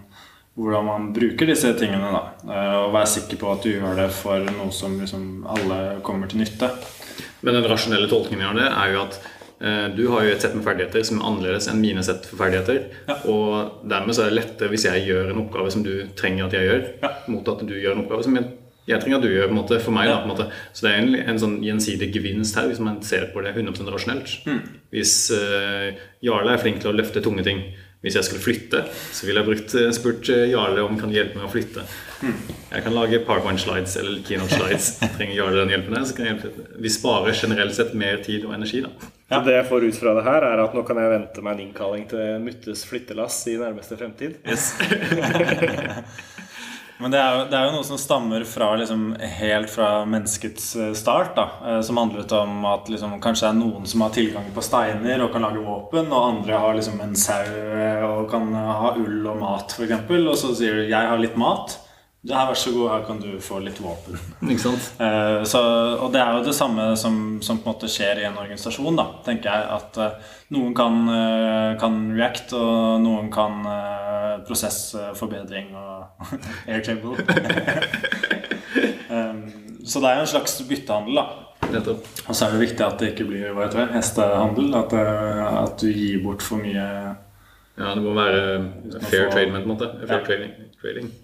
hvordan 0.58 0.84
man 0.88 1.08
bruker 1.14 1.46
disse 1.46 1.70
tingene. 1.78 2.10
Da. 2.12 2.22
Eh, 2.50 2.76
Og 2.82 2.93
være 2.96 3.06
sikker 3.14 3.38
på 3.40 3.52
at 3.55 3.62
du 3.64 3.70
gjør 3.76 3.96
det 4.02 4.10
for 4.19 4.43
noe 4.50 4.70
som 4.75 4.99
liksom 5.00 5.25
alle 5.46 5.81
kommer 6.02 6.26
til 6.31 6.43
nytte. 6.43 6.70
Men 7.46 7.55
den 7.60 7.69
rasjonelle 7.70 8.08
tolkningen 8.10 8.49
av 8.50 8.56
det 8.58 8.66
er 8.69 8.93
jo 8.96 9.02
at 9.05 9.19
eh, 9.62 9.88
du 9.94 10.05
har 10.10 10.25
jo 10.26 10.32
et 10.34 10.43
sett 10.43 10.56
med 10.58 10.66
ferdigheter 10.66 11.05
som 11.06 11.20
er 11.20 11.28
annerledes 11.31 11.69
enn 11.70 11.78
mine 11.82 12.02
sett 12.06 12.26
for 12.26 12.40
ferdigheter. 12.43 12.88
Ja. 13.06 13.21
Og 13.30 13.85
dermed 13.88 14.16
så 14.18 14.25
er 14.26 14.32
det 14.32 14.40
lettere 14.40 14.73
hvis 14.75 14.88
jeg 14.90 15.06
gjør 15.06 15.30
en 15.30 15.44
oppgave 15.44 15.71
som 15.75 15.85
du 15.87 15.92
trenger 16.18 16.49
at 16.49 16.59
jeg 16.59 16.66
gjør, 16.73 16.82
Ja. 17.06 17.12
mot 17.30 17.49
at 17.54 17.62
du 17.66 17.75
gjør 17.78 17.94
en 17.94 18.02
oppgave 18.04 18.26
som 18.26 18.35
jeg, 18.40 18.50
jeg 18.88 19.00
trenger 19.02 19.18
at 19.21 19.26
du 19.28 19.28
gjør 19.30 19.47
på 19.50 19.54
en 19.54 19.61
måte, 19.62 19.78
for 19.85 19.92
meg. 19.94 20.09
Da, 20.09 20.16
på 20.23 20.26
en 20.30 20.35
måte. 20.35 20.50
Så 20.73 20.87
det 20.87 20.90
er 20.94 21.02
en, 21.04 21.14
en 21.35 21.38
sånn 21.42 21.59
gjensidig 21.62 22.09
gevinst 22.14 22.56
her, 22.56 22.66
hvis 22.71 22.80
man 22.82 22.99
ser 23.06 23.26
på 23.35 23.42
det 23.44 23.52
100 23.54 23.85
rasjonelt. 23.92 24.32
Mm. 24.49 24.62
Hvis 24.90 25.14
eh, 25.37 25.99
Jarle 26.25 26.54
er 26.56 26.62
flink 26.62 26.80
til 26.82 26.90
å 26.90 26.97
løfte 26.97 27.21
tunge 27.23 27.44
ting 27.47 27.61
Hvis 27.99 28.14
jeg 28.14 28.28
skulle 28.28 28.43
flytte, 28.43 28.85
så 29.12 29.26
ville 29.26 29.40
jeg 29.43 29.49
brukt, 29.49 29.73
eh, 29.75 29.88
spurt 29.97 30.28
eh, 30.31 30.45
Jarle 30.52 30.85
om 30.85 30.93
han 30.93 31.00
kan 31.00 31.11
hjelpe 31.11 31.40
meg 31.40 31.49
å 31.49 31.50
flytte. 31.50 31.83
Mm. 32.23 32.37
Jeg 32.71 32.85
kan 32.85 32.95
lage 32.95 33.19
powerpoint 33.26 33.59
slides 33.59 33.97
eller 33.99 34.21
keynote 34.26 34.55
slides. 34.55 34.93
Trenger 35.17 35.35
Jarle 35.35 35.64
den 35.64 35.75
hjelpen 35.75 35.99
her, 35.99 36.07
så 36.07 36.14
kan 36.14 36.28
jeg 36.28 36.37
hjelpe. 36.37 36.69
Vi 36.78 36.93
sparer 36.95 37.35
generelt 37.35 37.75
sett 37.75 37.97
mer 37.99 38.23
tid 38.23 38.47
og 38.47 38.55
energi, 38.55 38.85
da. 38.87 38.93
Ja. 39.28 39.43
det 39.45 39.59
jeg 39.59 39.67
får 39.69 39.88
ut 39.90 39.99
fra 39.99 40.14
det 40.17 40.25
her, 40.25 40.47
er 40.47 40.62
at 40.62 40.76
nå 40.78 40.87
kan 40.87 41.02
jeg 41.02 41.11
vente 41.12 41.43
meg 41.45 41.57
en 41.57 41.64
innkalling 41.67 42.07
til 42.09 42.38
Muttes 42.40 42.87
flyttelass 42.88 43.43
i 43.50 43.59
nærmeste 43.59 43.99
fremtid. 43.99 44.38
Men 46.99 47.12
det 47.14 47.19
er, 47.19 47.35
jo, 47.37 47.43
det 47.47 47.55
er 47.55 47.67
jo 47.69 47.75
noe 47.76 47.87
som 47.87 47.99
stammer 48.00 48.43
fra 48.49 48.73
liksom, 48.78 49.02
helt 49.38 49.71
fra 49.71 50.02
menneskets 50.09 50.73
eh, 50.76 50.93
start. 50.99 51.37
Da, 51.37 51.45
eh, 51.62 51.81
som 51.87 52.00
handlet 52.00 52.33
om 52.35 52.64
at 52.67 52.90
liksom, 52.90 53.14
kanskje 53.23 53.47
det 53.47 53.50
er 53.52 53.59
noen 53.61 53.87
som 53.87 54.02
har 54.02 54.14
tilgang 54.17 54.49
på 54.55 54.64
steiner 54.67 55.23
og 55.23 55.31
kan 55.35 55.47
lage 55.47 55.62
våpen, 55.62 56.11
og 56.11 56.31
andre 56.33 56.59
har 56.59 56.75
liksom, 56.75 56.99
en 57.05 57.14
sau 57.19 57.45
eh, 57.47 58.02
og 58.02 58.26
kan 58.33 58.50
ha 58.50 58.97
ull 58.99 59.28
og 59.31 59.38
mat, 59.38 59.76
f.eks. 59.78 60.11
Og 60.19 60.35
så 60.40 60.55
sier 60.59 60.81
du 60.81 60.88
'jeg 60.88 61.12
har 61.12 61.23
litt 61.23 61.38
mat'. 61.38 61.78
Ja, 62.26 62.40
vær 62.48 62.56
så 62.58 62.72
god, 62.75 62.88
her 62.90 63.04
kan 63.06 63.20
du 63.22 63.28
få 63.38 63.60
litt 63.62 63.78
våpen. 63.78 64.16
Ikke 64.50 64.64
sant? 64.64 64.87
Uh, 64.98 65.44
så, 65.46 65.60
og 66.02 66.10
det 66.12 66.18
er 66.18 66.34
jo 66.34 66.46
det 66.48 66.54
samme 66.58 66.88
som, 66.98 67.38
som 67.46 67.60
på 67.62 67.68
en 67.68 67.76
måte 67.76 67.90
skjer 67.92 68.18
i 68.18 68.26
en 68.26 68.38
organisasjon, 68.40 68.98
da, 68.98 69.04
tenker 69.26 69.52
jeg. 69.54 69.68
At 69.76 70.00
uh, 70.02 70.32
noen 70.56 70.75
kan, 70.76 70.96
uh, 71.06 71.76
kan 71.78 72.00
React, 72.16 72.56
og 72.58 73.04
noen 73.04 73.30
kan 73.34 73.60
prosessforbedring 74.48 75.70
og 75.78 76.26
Airtable. 76.75 77.14
um, 79.14 79.44
så 79.87 80.02
det 80.02 80.10
er 80.10 80.18
jo 80.18 80.26
en 80.26 80.32
slags 80.34 80.58
byttehandel, 80.66 81.20
da. 81.22 81.26
Nettopp. 81.68 82.10
Og 82.26 82.34
så 82.34 82.48
er 82.48 82.54
det 82.56 82.64
viktig 82.64 82.84
at 82.87 82.98
det 82.98 83.12
ikke 83.12 83.28
blir 83.30 83.54
hva 83.54 83.68
heter 83.68 83.84
det, 83.84 83.88
hestehandel. 83.94 84.75
At, 84.78 84.94
at 84.98 85.78
du 85.82 85.87
gir 85.92 86.18
bort 86.26 86.42
for 86.42 86.58
mye 86.64 86.82
Ja, 87.78 87.94
det 87.94 88.02
må 88.02 88.10
være 88.16 88.42
fair 89.06 89.30
trade, 89.30 89.52
på 89.54 89.62
en 89.62 89.70
måte. 89.70 89.92
Fair 90.02 90.18
Ja. 90.18 90.25
trading. 90.82 91.14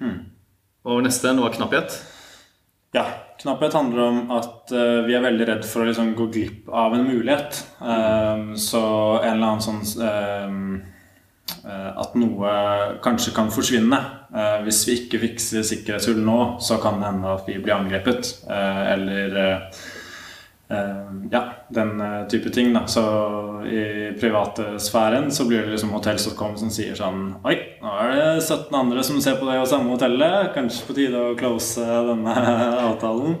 Trading. 0.00 0.20
Og 0.88 1.02
neste 1.04 1.34
nå 1.36 1.44
er 1.46 1.56
knapphet. 1.56 1.98
Ja. 2.96 3.04
Knapphet 3.40 3.72
handler 3.72 4.02
om 4.04 4.32
at 4.36 4.72
uh, 4.74 5.00
vi 5.06 5.14
er 5.16 5.22
veldig 5.24 5.46
redd 5.48 5.62
for 5.64 5.80
å 5.80 5.88
liksom, 5.88 6.14
gå 6.16 6.26
glipp 6.32 6.66
av 6.68 6.92
en 6.96 7.06
mulighet. 7.06 7.62
Um, 7.80 8.50
så 8.60 8.82
en 9.22 9.38
eller 9.38 9.46
annen 9.46 9.64
sånn 9.64 9.80
um, 10.04 10.74
uh, 11.64 11.92
At 12.02 12.18
noe 12.20 12.50
kanskje 13.04 13.32
kan 13.36 13.48
forsvinne. 13.52 14.00
Uh, 14.28 14.58
hvis 14.66 14.82
vi 14.88 14.98
ikke 15.04 15.22
fikser 15.22 15.64
sikkerhetshull 15.64 16.20
nå, 16.20 16.40
så 16.60 16.76
kan 16.82 17.00
det 17.00 17.08
hende 17.08 17.32
at 17.32 17.48
vi 17.48 17.56
blir 17.62 17.78
angrepet. 17.78 18.34
eller 18.50 19.40
ja, 21.30 21.40
den 21.74 21.98
type 22.30 22.50
ting. 22.54 22.68
Da. 22.74 22.84
Så 22.86 23.02
i 23.66 24.12
private 24.20 24.76
sfæren 24.78 25.30
så 25.34 25.46
blir 25.48 25.64
det 25.64 25.72
liksom 25.74 25.90
hotell.com 25.96 26.54
som 26.60 26.70
sier 26.70 26.94
sånn 26.98 27.24
Oi, 27.42 27.56
nå 27.82 27.94
er 28.04 28.12
det 28.14 28.28
17 28.44 28.76
andre 28.78 29.02
som 29.06 29.18
ser 29.22 29.40
på 29.40 29.48
deg 29.48 29.64
og 29.64 29.66
samme 29.70 29.90
hotellet. 29.90 30.52
Kanskje 30.54 30.86
på 30.86 30.96
tide 31.00 31.24
å 31.24 31.34
close 31.38 31.82
denne 32.10 32.36
avtalen. 32.90 33.34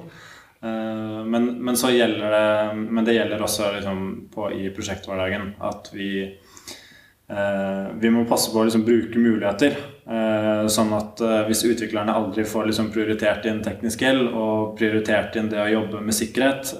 Eh, 0.62 1.24
men, 1.24 1.46
men, 1.64 1.76
så 1.76 1.88
gjelder 1.88 2.34
det 2.34 2.74
Men 2.76 3.04
det 3.04 3.14
gjelder 3.14 3.40
også 3.40 3.70
liksom 3.78 4.02
på, 4.34 4.50
i 4.52 4.68
prosjekthverdagen 4.76 5.54
at 5.64 5.88
vi 5.94 6.10
eh, 6.26 7.86
vi 7.96 8.10
må 8.12 8.26
passe 8.28 8.52
på 8.52 8.60
å 8.60 8.66
liksom 8.68 8.84
bruke 8.84 9.22
muligheter. 9.22 9.78
Eh, 10.10 10.64
sånn 10.66 10.90
at 10.96 11.20
hvis 11.46 11.60
utviklerne 11.68 12.14
aldri 12.18 12.42
får 12.48 12.64
liksom 12.66 12.88
prioritert 12.90 13.44
inn 13.46 13.60
teknisk 13.62 14.02
gjeld 14.02 14.32
og 14.34 14.72
prioritert 14.78 15.36
inn 15.38 15.50
det 15.52 15.60
å 15.62 15.68
jobbe 15.70 16.00
med 16.02 16.16
sikkerhet 16.16 16.72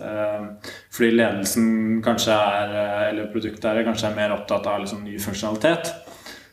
fordi 0.91 1.11
ledelsen 1.15 2.01
kanskje 2.03 2.35
er, 2.35 2.75
eller 3.13 3.29
produktet 3.31 3.69
er, 3.71 3.85
kanskje 3.87 4.11
er 4.11 4.17
mer 4.19 4.35
opptatt 4.35 4.67
av 4.67 4.83
liksom 4.83 5.05
ny 5.07 5.15
funksjonalitet, 5.23 5.93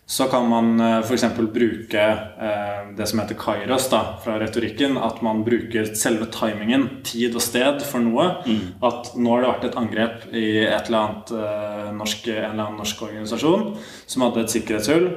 så 0.09 0.23
kan 0.23 0.49
man 0.49 0.81
uh, 0.81 0.99
f.eks. 0.99 1.23
bruke 1.53 2.03
uh, 2.39 2.95
det 2.97 3.07
som 3.07 3.19
heter 3.19 3.35
kairos 3.35 3.89
da, 3.91 3.99
fra 4.23 4.37
retorikken. 4.39 4.95
At 4.97 5.19
man 5.21 5.41
bruker 5.43 5.89
selve 5.99 6.29
timingen, 6.31 6.85
tid 7.03 7.35
og 7.35 7.43
sted, 7.43 7.83
for 7.83 7.99
noe. 8.05 8.29
Mm. 8.47 8.61
At 8.87 9.11
nå 9.19 9.33
har 9.33 9.43
det 9.43 9.49
vært 9.49 9.67
et 9.67 9.77
angrep 9.83 10.23
i 10.31 10.45
et 10.63 10.87
eller 10.87 11.01
annet, 11.01 11.35
uh, 11.35 11.91
norsk, 11.97 12.31
en 12.31 12.39
eller 12.53 12.63
annen 12.69 12.79
norsk 12.79 13.03
organisasjon 13.09 13.67
som 14.07 14.23
hadde 14.23 14.45
et 14.45 14.55
sikkerhetshull. 14.55 15.09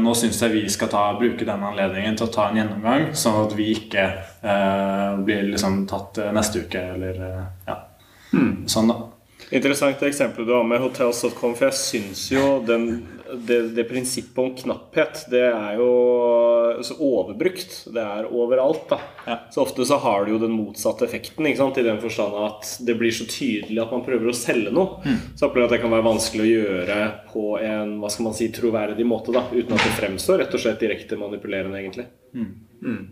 nå 0.00 0.12
syns 0.16 0.40
jeg 0.42 0.54
vi 0.54 0.64
skal 0.72 0.88
ta, 0.90 1.04
bruke 1.20 1.44
den 1.44 1.68
anledningen 1.68 2.16
til 2.16 2.26
å 2.26 2.32
ta 2.32 2.48
en 2.48 2.56
gjennomgang, 2.58 3.10
sånn 3.14 3.44
at 3.44 3.52
vi 3.54 3.68
ikke 3.76 4.06
blir 5.22 5.44
liksom 5.52 5.84
tatt 5.90 6.18
neste 6.34 6.64
uke 6.64 6.82
eller 6.96 7.20
ja. 7.68 7.76
Mm. 8.32 8.66
Sånn, 8.70 8.90
da. 8.90 9.09
Interessant 9.50 10.02
eksempel 10.06 10.46
du 10.46 10.52
har 10.54 10.64
med 10.64 10.78
hotels.com. 10.78 11.56
For 11.58 11.66
jeg 11.66 11.78
syns 11.78 12.22
jo 12.30 12.60
den, 12.66 12.86
det, 13.46 13.58
det, 13.74 13.84
prinsippet 13.88 14.38
om 14.38 14.52
knapphet, 14.54 15.24
det 15.32 15.42
er 15.48 15.80
jo 15.80 15.90
så 16.86 16.96
overbrukt. 17.02 17.74
Det 17.90 18.04
er 18.04 18.28
overalt. 18.30 18.86
da 18.92 19.00
ja. 19.26 19.38
Så 19.50 19.64
ofte 19.64 19.86
så 19.86 19.98
har 20.04 20.24
det 20.24 20.36
jo 20.36 20.40
den 20.42 20.54
motsatte 20.54 21.06
effekten. 21.08 21.48
Ikke 21.50 21.62
sant? 21.64 21.80
I 21.82 21.86
den 21.86 21.98
forstand 22.02 22.38
at 22.44 22.74
det 22.86 22.94
blir 23.00 23.14
så 23.14 23.26
tydelig 23.26 23.82
at 23.82 23.94
man 23.94 24.06
prøver 24.06 24.30
å 24.30 24.36
selge 24.38 24.74
noe. 24.74 25.02
Mm. 25.02 25.18
Så 25.34 25.48
opplever 25.48 25.66
jeg 25.66 25.72
at 25.72 25.76
det 25.76 25.84
kan 25.84 25.96
være 25.96 26.08
vanskelig 26.08 26.46
å 26.46 26.50
gjøre 26.52 27.00
på 27.32 27.46
en 27.58 27.96
hva 28.00 28.12
skal 28.12 28.30
man 28.30 28.38
si, 28.38 28.52
troverdig 28.54 29.06
måte. 29.06 29.34
da 29.34 29.48
Uten 29.50 29.74
at 29.74 29.82
det 29.82 29.96
fremstår 29.98 30.44
rett 30.44 30.54
og 30.54 30.62
slett 30.62 30.82
direkte 30.82 31.18
manipulerende, 31.18 31.82
egentlig. 31.82 32.06
Mm. 32.38 32.52
Mm. 32.86 33.02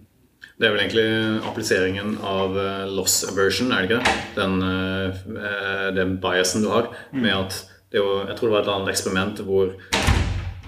Det 0.59 0.67
er 0.67 0.75
vel 0.75 0.83
egentlig 0.83 1.43
appliseringen 1.47 2.17
av 2.27 2.57
uh, 2.59 2.87
loss 2.91 3.21
aversion, 3.29 3.71
er 3.71 3.85
det 3.85 3.89
ikke 3.89 4.01
det? 4.03 4.15
Den, 4.35 4.57
uh, 4.63 5.91
den 5.95 6.17
biasen 6.23 6.65
du 6.67 6.73
har 6.73 6.91
mm. 7.13 7.21
med 7.23 7.35
at 7.37 7.59
det 7.89 8.03
jo, 8.03 8.09
Jeg 8.27 8.37
tror 8.37 8.49
det 8.49 8.55
var 8.57 8.65
et 8.65 8.73
annet 8.75 8.91
eksperiment 8.93 9.39
hvor 9.47 9.71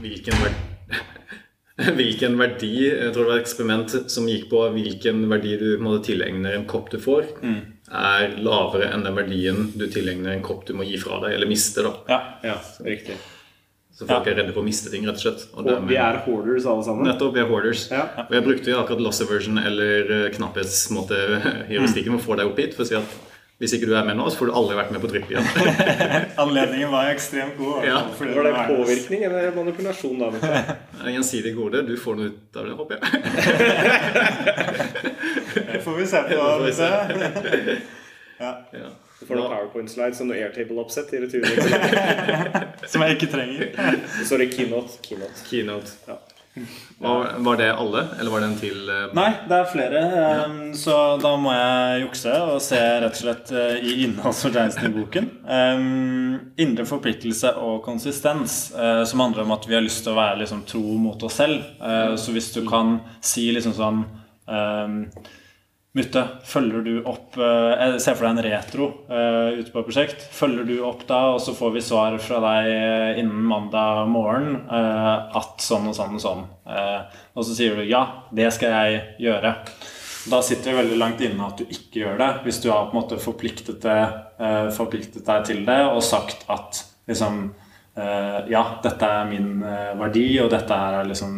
hvilken 0.00 0.38
verdi, 0.40 1.00
hvilken 1.98 2.38
verdi 2.40 2.70
Jeg 2.86 3.10
tror 3.10 3.26
det 3.26 3.32
var 3.32 3.40
et 3.40 3.44
eksperiment 3.44 3.96
som 4.14 4.30
gikk 4.30 4.46
på 4.52 4.62
hvilken 4.76 5.26
verdi 5.32 5.58
du 5.60 5.68
måtte 5.82 6.06
tilegne 6.08 6.54
en 6.54 6.68
kopp 6.70 6.88
du 6.94 6.96
får, 7.02 7.34
mm. 7.42 7.60
er 7.90 8.38
lavere 8.40 8.92
enn 8.94 9.04
den 9.04 9.18
verdien 9.18 9.68
du 9.74 9.88
tilegner 9.90 10.36
en 10.36 10.46
kopp 10.46 10.64
du 10.70 10.72
må 10.78 10.86
gi 10.88 11.02
fra 11.02 11.18
deg, 11.26 11.34
eller 11.34 11.50
miste. 11.50 11.84
da. 11.84 11.92
Ja, 12.08 12.22
ja 12.46 12.56
riktig. 12.86 13.18
Så 13.90 14.06
folk 14.06 14.26
ja. 14.26 14.32
er 14.32 14.38
redde 14.40 14.52
for 14.54 14.62
å 14.62 14.66
miste 14.66 14.92
ting, 14.92 15.02
rett 15.08 15.18
og 15.18 15.24
slett. 15.24 15.42
Og, 15.52 15.66
og 15.66 15.88
vi 15.90 15.96
er 16.00 16.20
hoarders 16.24 16.68
alle 16.70 16.84
sammen. 16.86 17.08
Nettopp, 17.08 17.34
vi 17.36 17.42
er 17.42 17.48
hoarders. 17.50 17.88
Ja. 17.92 18.04
Og 18.28 18.36
jeg 18.36 18.46
brukte 18.46 18.72
jo 18.72 18.78
akkurat 18.80 19.02
loss 19.04 19.20
aversion 19.24 19.58
eller 19.60 20.30
knapphetsmåte 20.36 21.18
knapphetsheuristikken 21.34 22.14
mm. 22.14 22.20
for 22.20 22.22
å 22.22 22.28
få 22.30 22.38
deg 22.40 22.52
opp 22.52 22.62
hit. 22.62 22.78
For 22.78 22.86
å 22.86 22.90
si 22.90 22.96
at 23.00 23.18
hvis 23.60 23.74
ikke 23.76 23.90
du 23.90 23.92
er 23.92 24.06
med 24.08 24.16
nå, 24.16 24.24
så 24.32 24.40
får 24.40 24.48
du 24.48 24.54
aldri 24.56 24.76
vært 24.78 24.92
med 24.94 25.02
på 25.02 25.08
trypp 25.10 25.28
igjen. 25.34 25.44
Anledningen 26.46 26.88
var 26.94 27.10
ekstremt 27.12 27.58
god. 27.58 27.84
Ja. 27.84 27.98
Var 28.16 28.46
det 28.46 28.54
påvirkning 28.70 29.26
eller 29.28 29.50
manipulasjon 29.52 30.16
da? 30.22 30.30
Gjensidig 31.16 31.52
gode. 31.58 31.82
Du 31.84 31.92
får 32.00 32.16
noe 32.16 32.32
ut 32.32 32.56
av 32.56 32.64
det, 32.70 32.72
håper 32.78 32.96
jeg. 32.96 33.04
det 35.74 35.80
får 35.84 35.94
vi 36.00 36.08
se 36.08 36.24
på. 36.30 36.48
det? 36.64 36.88
ja. 38.40 38.52
ja. 38.80 38.88
Du 39.20 39.26
får 39.28 39.36
noen 39.36 39.52
PowerPoint-slides 39.52 40.22
og 40.24 40.30
noe 40.30 40.40
Airtable-oppsett 40.40 41.10
i 41.12 41.18
retur. 41.20 41.44
Som 42.90 43.02
jeg 43.04 43.18
ikke 43.18 43.26
trenger. 43.34 43.74
Sorry, 44.30 44.46
keynote. 44.48 44.96
Keynote. 45.04 45.42
keynote. 45.44 45.96
Ja. 46.08 46.16
Var, 46.98 47.26
var, 47.38 47.56
det 47.56 47.66
alle, 47.72 48.06
eller 48.20 48.30
var 48.32 48.40
det 48.40 48.46
en 48.46 48.56
til? 48.58 48.78
Uh... 48.88 49.12
Nei, 49.14 49.28
det 49.48 49.58
er 49.58 49.68
flere. 49.70 50.00
Ja. 50.14 50.30
Um, 50.48 50.72
så 50.76 50.94
da 51.20 51.34
må 51.40 51.52
jeg 51.52 52.00
jukse 52.06 52.32
og 52.46 52.62
se 52.64 52.80
rett 52.80 53.12
og 53.12 53.20
slett 53.20 53.52
uh, 53.52 53.76
i 53.76 53.98
innholdsfortegnelsen 54.06 54.88
i 54.88 54.92
boken. 54.94 55.28
Um, 55.44 56.38
indre 56.64 56.86
forpliktelse 56.88 57.52
og 57.60 57.84
konsistens, 57.84 58.58
uh, 58.72 59.02
som 59.08 59.22
handler 59.22 59.44
om 59.44 59.52
at 59.54 59.68
vi 59.68 59.76
har 59.76 59.84
lyst 59.84 60.02
til 60.06 60.14
å 60.14 60.18
være 60.18 60.40
liksom, 60.46 60.64
tro 60.68 60.96
mot 60.96 61.28
oss 61.28 61.36
selv. 61.42 61.60
så 62.20 62.32
hvis 62.32 62.50
du 62.56 62.64
kan 62.68 62.96
si 63.24 63.50
liksom 63.52 63.76
sånn 63.76 64.02
um, 64.48 64.98
Mutte, 65.90 66.20
følger 66.46 66.84
du 66.86 66.92
opp 67.10 67.34
Jeg 67.34 67.98
ser 67.98 68.14
for 68.14 68.28
deg 68.28 68.36
en 68.36 68.44
retro 68.46 68.84
uh, 69.10 69.56
ute 69.58 69.72
på 69.72 69.80
et 69.80 69.88
prosjekt. 69.88 70.20
Følger 70.22 70.68
du 70.68 70.76
opp 70.86 71.02
da, 71.08 71.32
og 71.34 71.40
så 71.42 71.54
får 71.56 71.72
vi 71.74 71.82
svar 71.82 72.14
fra 72.22 72.38
deg 72.44 72.68
eh, 72.70 73.18
innen 73.18 73.48
mandag 73.50 74.04
morgen 74.10 74.52
uh, 74.70 75.34
at 75.34 75.64
sånn 75.64 75.88
og 75.90 75.96
sånn 75.98 76.14
og 76.14 76.22
sånn. 76.22 76.44
Uh, 76.62 77.10
og 77.34 77.42
så 77.42 77.56
sier 77.58 77.74
du 77.74 77.82
ja, 77.88 78.04
det 78.30 78.52
skal 78.54 78.76
jeg 78.76 79.00
gjøre. 79.26 79.50
Da 80.30 80.40
sitter 80.46 80.70
vi 80.70 80.84
veldig 80.84 81.00
langt 81.00 81.24
inne 81.26 81.48
at 81.48 81.58
du 81.58 81.66
ikke 81.66 82.04
gjør 82.04 82.22
det, 82.22 82.30
hvis 82.46 82.62
du 82.62 82.70
har 82.70 82.86
på 82.86 82.94
en 82.94 83.00
måte 83.00 83.18
forpliktet, 83.18 83.80
det, 83.82 84.00
eh, 84.38 84.66
forpliktet 84.76 85.24
deg 85.26 85.46
til 85.48 85.62
det 85.66 85.80
og 85.88 86.02
sagt 86.04 86.44
at 86.52 86.84
liksom 87.10 87.48
ja, 88.48 88.60
dette 88.80 89.04
er 89.04 89.26
min 89.28 89.64
verdi, 89.98 90.38
og 90.40 90.46
dette 90.52 90.72
er 90.72 91.08
liksom 91.08 91.32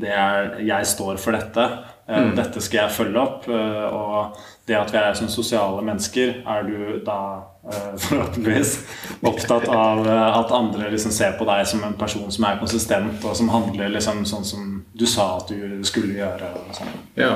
det 0.00 0.08
er, 0.10 0.48
Jeg 0.66 0.86
står 0.88 1.20
for 1.20 1.36
dette. 1.36 1.66
Eh, 2.08 2.18
mm. 2.18 2.36
Dette 2.36 2.60
skal 2.64 2.86
jeg 2.86 2.94
følge 2.96 3.20
opp. 3.20 3.46
Eh, 3.52 3.86
og 3.92 4.38
det 4.68 4.76
at 4.78 4.92
vi 4.92 5.00
er 5.00 5.14
som 5.16 5.28
sosiale 5.32 5.84
mennesker, 5.84 6.40
er 6.48 6.64
du 6.64 6.98
da 7.04 7.20
eh, 7.68 7.94
forhåpentligvis 8.06 8.74
opptatt 9.28 9.68
av 9.72 10.04
at 10.08 10.54
andre 10.56 10.90
liksom 10.94 11.12
ser 11.14 11.36
på 11.38 11.48
deg 11.48 11.66
som 11.68 11.84
en 11.84 11.96
person 12.00 12.28
som 12.32 12.48
er 12.48 12.60
konsistent, 12.60 13.24
og 13.24 13.36
som 13.36 13.52
handler 13.52 13.92
liksom 13.92 14.24
sånn 14.28 14.46
som 14.48 14.70
du 14.92 15.06
sa 15.08 15.34
at 15.38 15.52
du 15.52 15.82
skulle 15.88 16.16
gjøre. 16.16 16.52
Sånn. 16.76 16.94
Ja. 17.18 17.34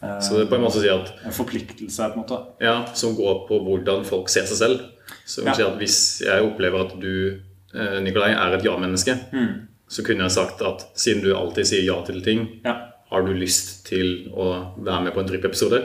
Så 0.00 0.38
det 0.38 0.46
er 0.46 0.48
på 0.48 0.56
en 0.56 0.62
måte 0.64 0.78
å 0.78 0.80
si 0.80 0.88
at 0.88 1.10
En 1.28 1.34
forpliktelse, 1.36 2.06
på 2.08 2.16
en 2.16 2.22
måte. 2.22 2.38
Ja, 2.64 2.86
Som 2.96 3.12
går 3.18 3.42
på 3.50 3.58
hvordan 3.66 4.06
folk 4.08 4.30
ser 4.32 4.46
seg 4.48 4.56
selv. 4.56 4.86
Så 5.28 5.44
ja. 5.44 5.52
si 5.52 5.66
at 5.66 5.76
Hvis 5.76 5.98
jeg 6.24 6.46
opplever 6.46 6.86
at 6.86 6.94
du, 6.96 7.36
Nikolai, 8.00 8.30
er 8.32 8.56
et 8.56 8.64
ja-menneske, 8.64 9.18
mm. 9.28 9.50
så 9.92 10.06
kunne 10.06 10.24
jeg 10.24 10.38
sagt 10.38 10.64
at 10.64 10.86
siden 10.96 11.20
du 11.26 11.34
alltid 11.36 11.68
sier 11.68 11.84
ja 11.84 11.98
til 12.08 12.24
ting, 12.24 12.46
ja 12.64 12.78
har 13.10 13.22
du 13.26 13.32
lyst 13.34 13.86
til 13.88 14.30
å 14.30 14.50
være 14.78 15.00
med 15.08 15.14
på 15.14 15.22
en 15.22 15.26
dryppepisode? 15.26 15.80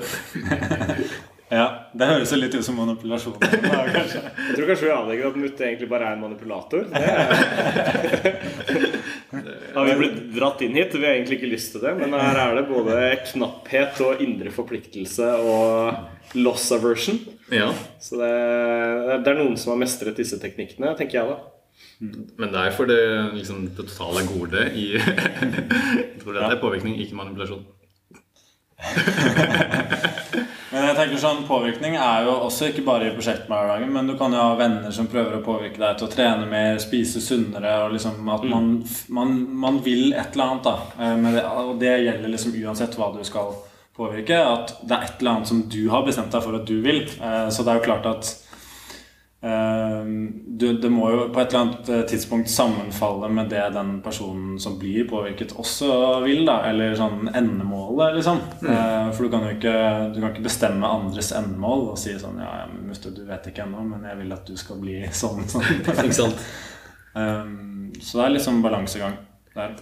ja, 1.59 1.65
det 1.97 2.09
høres 2.11 2.33
jo 2.33 2.37
litt 2.37 2.53
ut 2.53 2.65
som 2.67 2.77
manipulasjon. 2.77 3.39
jeg 3.41 4.51
tror 4.53 4.67
kanskje 4.69 4.85
vi 4.85 4.91
avlegger 4.93 5.31
at 5.31 5.39
Mutte 5.41 5.65
egentlig 5.65 5.89
bare 5.89 6.11
er 6.11 6.13
en 6.19 6.21
manipulator. 6.21 6.85
har 9.77 9.89
vi 9.89 9.97
blitt 10.03 10.19
dratt 10.35 10.61
inn 10.67 10.77
hit? 10.77 10.93
Vi 10.93 11.01
har 11.01 11.15
egentlig 11.15 11.39
ikke 11.39 11.53
lyst 11.55 11.73
til 11.73 11.81
det, 11.87 11.95
men 11.97 12.13
her 12.13 12.37
er 12.43 12.59
det 12.59 12.67
både 12.69 13.01
knapphet 13.31 14.05
og 14.05 14.21
indre 14.21 14.53
forpliktelse 14.53 15.33
og 15.41 16.37
loss 16.37 16.69
aversion. 16.77 17.17
Ja. 17.49 17.71
Så 18.01 18.21
det, 18.21 18.31
det 19.25 19.33
er 19.33 19.41
noen 19.41 19.57
som 19.57 19.73
har 19.73 19.81
mestret 19.81 20.21
disse 20.21 20.37
teknikkene, 20.41 20.93
tenker 20.99 21.23
jeg 21.23 21.33
da. 21.33 21.41
Men 21.99 22.51
det 22.51 22.59
er 22.59 22.73
for 22.75 22.89
det, 22.89 22.99
liksom, 23.37 23.69
det 23.69 23.75
totale 23.77 24.25
gode 24.27 24.67
i 24.75 24.89
Jeg 24.97 26.19
tror 26.21 26.35
det 26.35 26.43
er 26.43 26.61
påvirkning, 26.61 26.97
ikke 26.99 27.15
manipulasjon. 27.15 27.63
men 30.71 30.83
jeg 30.83 30.95
tenker 30.97 31.19
sånn, 31.21 31.45
Påvirkning 31.47 31.95
er 31.95 32.25
jo 32.27 32.33
også 32.49 32.67
ikke 32.69 32.83
bare 32.85 33.07
i 33.07 33.13
prosjekthverdagen, 33.15 33.93
men 33.95 34.09
du 34.09 34.17
kan 34.19 34.35
jo 34.35 34.41
ha 34.43 34.57
venner 34.59 34.91
som 34.93 35.07
prøver 35.09 35.37
å 35.37 35.45
påvirke 35.45 35.79
deg 35.79 35.95
til 35.99 36.09
å 36.09 36.11
trene 36.11 36.49
mer, 36.49 36.81
spise 36.83 37.23
sunnere, 37.23 37.77
og 37.85 37.95
liksom 37.95 38.27
at 38.35 38.43
man, 38.51 38.65
man, 39.15 39.37
man 39.65 39.79
vil 39.85 40.11
et 40.11 40.35
eller 40.35 40.45
annet. 40.49 40.67
da 40.67 40.75
eh, 40.99 41.15
det, 41.37 41.45
Og 41.63 41.73
det 41.81 41.95
gjelder 42.03 42.35
liksom 42.35 42.59
uansett 42.65 42.99
hva 42.99 43.07
du 43.15 43.23
skal 43.27 43.55
påvirke. 43.95 44.35
At 44.35 44.75
det 44.83 44.97
er 44.97 45.07
et 45.07 45.21
eller 45.21 45.37
annet 45.37 45.53
som 45.53 45.63
du 45.71 45.83
har 45.93 46.03
bestemt 46.07 46.35
deg 46.35 46.43
for 46.43 46.59
at 46.59 46.67
du 46.67 46.79
vil. 46.83 47.05
Eh, 47.07 47.47
så 47.49 47.63
det 47.63 47.71
er 47.71 47.79
jo 47.79 47.87
klart 47.87 48.11
at 48.11 48.33
du, 49.45 50.65
det 50.81 50.89
må 50.89 51.09
jo 51.11 51.25
på 51.29 51.41
et 51.41 51.51
eller 51.51 51.59
annet 51.59 51.89
tidspunkt 52.09 52.49
sammenfalle 52.49 53.27
med 53.29 53.51
det 53.53 53.61
den 53.75 53.99
personen 54.01 54.55
som 54.61 54.79
blir 54.81 55.05
påvirket, 55.09 55.53
også 55.61 55.89
vil. 56.23 56.41
da, 56.47 56.61
Eller 56.71 56.95
sånn 56.97 57.29
endemålet, 57.29 58.17
liksom. 58.17 58.41
Mm. 58.63 59.11
For 59.13 59.25
du 59.25 59.33
kan 59.33 59.45
jo 59.45 59.53
ikke, 59.53 59.75
du 60.15 60.21
kan 60.21 60.31
ikke 60.31 60.47
bestemme 60.47 60.89
andres 60.89 61.29
endemål 61.37 61.91
og 61.91 61.99
si 62.01 62.15
sånn 62.21 62.41
Ja, 62.41 62.63
Muste, 62.87 63.13
du 63.13 63.21
vet 63.27 63.51
ikke 63.51 63.67
ennå, 63.67 63.85
men 63.85 64.07
jeg 64.09 64.17
vil 64.23 64.33
at 64.33 64.49
du 64.49 64.57
skal 64.57 64.81
bli 64.81 65.03
sånn. 65.13 65.45
sånn. 65.51 66.39
Um, 67.15 67.93
så 68.03 68.17
det 68.17 68.23
er 68.25 68.33
liksom 68.33 68.57
balansegang 68.59 69.13
der. 69.55 69.77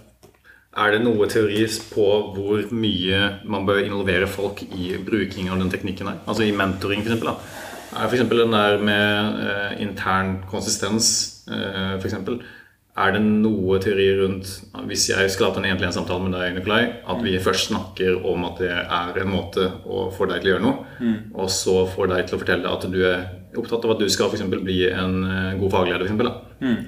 Er 0.74 0.90
det 0.94 1.00
noe 1.04 1.26
teori 1.30 1.64
på 1.90 2.04
hvor 2.34 2.62
mye 2.74 3.18
man 3.50 3.66
bør 3.66 3.80
involvere 3.82 4.26
folk 4.30 4.62
i 4.74 4.96
bruking 5.02 5.50
av 5.50 5.58
den 5.62 5.70
teknikken 5.70 6.10
her? 6.10 6.20
Altså 6.26 6.46
i 6.46 6.54
mentoring, 6.54 7.02
f.eks. 7.02 7.62
Er 7.94 8.10
f.eks. 8.10 8.26
den 8.28 8.52
der 8.52 8.82
med 8.82 9.40
eh, 9.44 9.80
intern 9.84 10.36
konsistens, 10.50 11.08
eh, 11.50 11.96
f.eks. 12.00 12.18
Er 12.94 13.10
det 13.10 13.22
noe 13.26 13.80
teori 13.82 14.04
rundt 14.20 14.50
Hvis 14.86 15.08
jeg 15.10 15.30
skulle 15.32 15.48
hatt 15.50 15.56
en 15.58 15.66
én-til-én-samtale 15.66 16.28
med 16.28 16.36
deg, 16.36 16.52
Nikolai, 16.54 16.82
at 17.10 17.24
vi 17.24 17.32
først 17.42 17.72
snakker 17.72 18.20
om 18.22 18.46
at 18.46 18.60
det 18.62 18.70
er 18.70 19.18
en 19.18 19.32
måte 19.32 19.66
å 19.82 20.06
få 20.14 20.28
deg 20.30 20.42
til 20.42 20.52
å 20.52 20.54
gjøre 20.54 20.66
noe, 20.66 20.84
mm. 21.00 21.16
og 21.34 21.50
så 21.50 21.80
får 21.90 22.12
deg 22.12 22.28
til 22.28 22.36
å 22.36 22.42
fortelle 22.44 22.76
at 22.76 22.86
du 22.92 23.00
er 23.02 23.24
opptatt 23.58 23.86
av 23.86 23.96
at 23.96 24.02
du 24.02 24.06
skal 24.10 24.30
for 24.30 24.38
eksempel, 24.38 24.62
bli 24.62 24.84
en 24.92 25.18
eh, 25.26 25.52
god 25.58 25.74
fagleder, 25.74 26.06
f.eks. 26.06 26.62
Mm. 26.62 26.80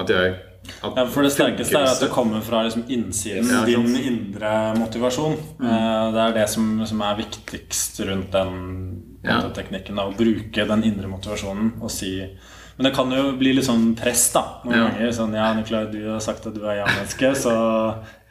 At 0.00 0.12
jeg 0.12 0.38
ja, 0.60 1.06
for 1.08 1.24
Det 1.24 1.30
sterkeste 1.32 1.78
er 1.78 1.88
at 1.88 2.02
det 2.02 2.10
kommer 2.12 2.42
fra 2.44 2.60
liksom 2.66 2.84
innsiden. 2.92 3.48
Ja, 3.48 3.62
din 3.64 3.94
indre 3.96 4.74
motivasjon. 4.76 5.38
Mm. 5.56 5.70
Eh, 5.70 6.02
det 6.14 6.24
er 6.26 6.34
det 6.36 6.48
som, 6.52 6.66
som 6.86 7.00
er 7.00 7.16
viktigst 7.22 8.02
rundt 8.04 8.28
den 8.34 8.58
ja. 9.26 9.42
teknikken. 9.56 10.00
Å 10.00 10.10
bruke 10.16 10.66
den 10.72 10.86
indre 10.88 11.10
motivasjonen 11.10 11.76
og 11.80 11.92
si 11.92 12.14
men 12.80 12.86
det 12.88 12.96
kan 12.96 13.10
jo 13.12 13.34
bli 13.36 13.50
litt 13.52 13.66
sånn 13.66 13.90
press, 13.92 14.22
da. 14.32 14.40
Noen 14.64 14.72
ja. 14.72 14.84
ganger. 14.86 15.10
Sånn, 15.12 15.34
ja, 15.36 15.50
Nicolai, 15.52 15.82
du 15.92 15.98
har 16.14 16.22
sagt 16.24 16.46
at 16.48 16.54
du 16.56 16.62
er 16.64 16.78
ja-menneske, 16.78 17.34
så 17.42 17.52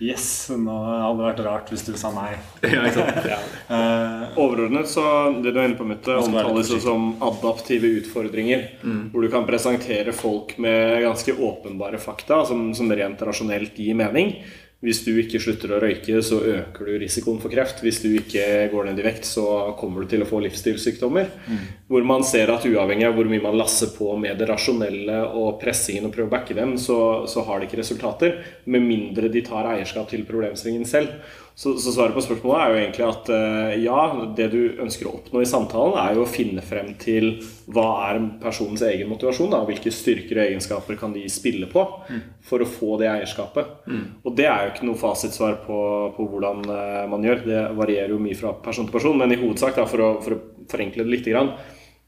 yes, 0.01 0.23
nå 0.57 0.73
hadde 0.87 1.19
det 1.19 1.27
vært 1.27 1.41
rart 1.45 1.69
hvis 1.69 1.85
du 1.85 1.91
sa 1.93 2.09
nei. 2.15 2.31
Ja, 2.65 2.87
ikke 2.87 2.95
sant? 2.95 3.27
ja. 3.29 3.37
uh, 3.69 4.39
Overordnet 4.41 4.89
så 4.89 5.03
det 5.43 5.53
du 5.53 5.59
er 5.59 5.69
inne 5.69 5.77
på, 5.77 5.85
Mutte, 5.85 6.15
omtales 6.17 6.73
jo 6.73 6.79
som 6.81 7.11
adaptive 7.27 7.93
utfordringer. 7.99 8.65
Mm. 8.81 9.03
Hvor 9.13 9.27
du 9.27 9.29
kan 9.35 9.45
presentere 9.45 10.17
folk 10.17 10.55
med 10.57 10.97
ganske 11.05 11.37
åpenbare 11.37 12.01
fakta 12.01 12.41
som, 12.49 12.71
som 12.73 12.89
rent 12.89 13.21
rasjonelt 13.29 13.77
gir 13.77 14.01
mening. 14.01 14.33
Hvis 14.79 15.01
du 15.03 15.09
ikke 15.19 15.41
slutter 15.43 15.73
å 15.75 15.79
røyke, 15.83 16.21
så 16.23 16.37
øker 16.39 16.87
du 16.87 16.93
risikoen 17.01 17.41
for 17.43 17.51
kreft. 17.51 17.81
Hvis 17.83 17.97
du 17.99 18.13
ikke 18.15 18.69
går 18.71 18.85
ned 18.87 19.01
i 19.01 19.03
vekt, 19.03 19.27
så 19.27 19.43
kommer 19.79 20.05
du 20.05 20.13
til 20.13 20.23
å 20.23 20.27
få 20.29 20.39
livsstilssykdommer. 20.45 21.33
Mm. 21.51 21.65
Hvor 21.91 22.07
man 22.07 22.23
ser 22.23 22.53
at 22.53 22.63
uavhengig 22.63 23.09
av 23.09 23.17
hvor 23.17 23.27
mye 23.27 23.43
man 23.43 23.59
lasser 23.59 23.91
på 23.91 24.13
med 24.21 24.39
det 24.39 24.47
rasjonelle 24.47 25.19
og 25.35 25.59
pressingen 25.59 26.07
og 26.07 26.15
prøver 26.15 26.31
å 26.31 26.35
backe 26.37 26.55
dem, 26.55 26.77
så, 26.79 26.99
så 27.27 27.43
har 27.49 27.59
de 27.59 27.67
ikke 27.67 27.81
resultater. 27.81 28.39
Med 28.71 28.87
mindre 28.87 29.27
de 29.33 29.43
tar 29.43 29.67
eierskap 29.73 30.07
til 30.13 30.23
problemstillingen 30.29 30.87
selv. 30.87 31.11
Så, 31.59 31.73
så, 31.77 31.91
svaret 31.91 32.13
på 32.15 32.21
spørsmålet 32.23 32.61
er 32.61 32.69
jo 32.69 32.77
egentlig 32.79 33.03
at 33.03 33.29
uh, 33.35 33.73
ja, 33.83 34.03
det 34.37 34.45
du 34.53 34.77
ønsker 34.79 35.09
å 35.09 35.17
oppnå 35.17 35.41
i 35.43 35.47
samtalen, 35.49 35.97
er 35.99 36.15
jo 36.15 36.21
å 36.23 36.29
finne 36.31 36.63
frem 36.63 36.93
til 37.01 37.33
hva 37.67 37.87
er 38.05 38.19
personens 38.39 38.85
egen 38.87 39.09
motivasjon. 39.11 39.51
Da, 39.51 39.59
hvilke 39.67 39.91
styrker 39.91 40.39
og 40.39 40.45
egenskaper 40.45 40.95
kan 41.01 41.11
de 41.11 41.25
spille 41.27 41.67
på 41.67 41.83
mm. 42.07 42.21
for 42.47 42.63
å 42.63 42.69
få 42.77 42.93
det 43.01 43.09
eierskapet. 43.11 43.73
Mm. 43.91 44.05
Og 44.23 44.37
det 44.39 44.47
er 44.47 44.61
jo 44.63 44.71
ikke 44.71 44.87
noe 44.87 45.01
fasitsvar 45.01 45.59
på, 45.65 45.81
på 46.15 46.29
hvordan 46.31 46.63
uh, 46.71 47.03
man 47.11 47.27
gjør. 47.27 47.43
Det 47.51 47.65
varierer 47.81 48.15
jo 48.15 48.21
mye 48.23 48.39
fra 48.39 48.55
person 48.63 48.87
til 48.87 48.95
person. 48.95 49.19
Men 49.19 49.35
i 49.35 49.41
hovedsak, 49.43 49.75
da, 49.81 49.87
for, 49.91 50.05
å, 50.05 50.13
for 50.23 50.37
å 50.37 50.69
forenkle 50.71 51.03
det 51.03 51.17
litt, 51.17 51.27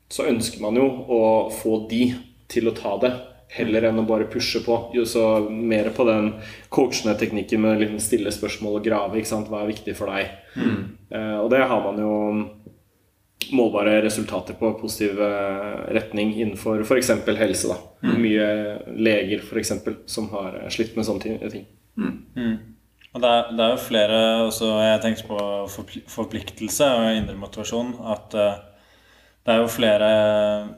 så 0.08 0.32
ønsker 0.32 0.64
man 0.64 0.80
jo 0.80 0.88
å 1.12 1.22
få 1.52 1.82
de 1.92 2.06
til 2.48 2.72
å 2.72 2.78
ta 2.80 2.96
det 3.04 3.12
heller 3.52 3.90
enn 3.90 4.00
å 4.00 4.08
bare 4.08 4.30
pushe 4.32 4.62
på. 4.66 4.78
Jo, 4.96 5.06
så 5.08 5.26
mer 5.50 5.92
på 5.96 6.06
den 6.08 6.34
coachende 6.74 7.18
teknikken 7.20 7.64
med 7.66 7.82
liksom 7.84 8.02
stille 8.04 8.34
spørsmål 8.34 8.80
og 8.80 8.86
grave. 8.88 9.20
ikke 9.20 9.32
sant? 9.34 9.52
Hva 9.52 9.64
er 9.64 9.74
viktig 9.74 9.96
for 9.98 10.14
deg? 10.14 10.32
Mm. 10.56 10.82
Eh, 11.12 11.38
og 11.42 11.52
det 11.54 11.64
har 11.68 11.86
man 11.86 12.00
jo 12.00 12.16
målbare 13.52 13.98
resultater 14.06 14.56
på 14.56 14.70
positiv 14.80 15.18
retning 15.92 16.36
innenfor 16.38 16.86
f.eks. 16.86 17.10
helse. 17.40 17.74
da. 17.74 17.80
Mm. 18.08 18.18
Mye 18.24 18.50
leger 18.96 19.44
f.eks. 19.44 19.74
som 20.06 20.30
har 20.36 20.62
slitt 20.72 20.96
med 20.96 21.10
sånne 21.10 21.50
ting. 21.52 21.66
Mm. 21.98 22.14
mm. 22.38 22.60
Og 23.12 23.20
det 23.20 23.28
er, 23.28 23.48
det 23.52 23.64
er, 23.64 23.72
jo 23.74 23.80
flere 23.84 24.20
også, 24.46 24.68
Jeg 24.80 25.00
tenkte 25.04 25.28
på 25.28 25.40
forpliktelse 26.14 26.88
og 26.96 27.18
indre 27.18 27.36
motivasjon. 27.40 27.96
At 28.08 28.38
uh, 28.40 28.54
det 29.42 29.54
er, 29.58 29.68
flere, 29.74 30.08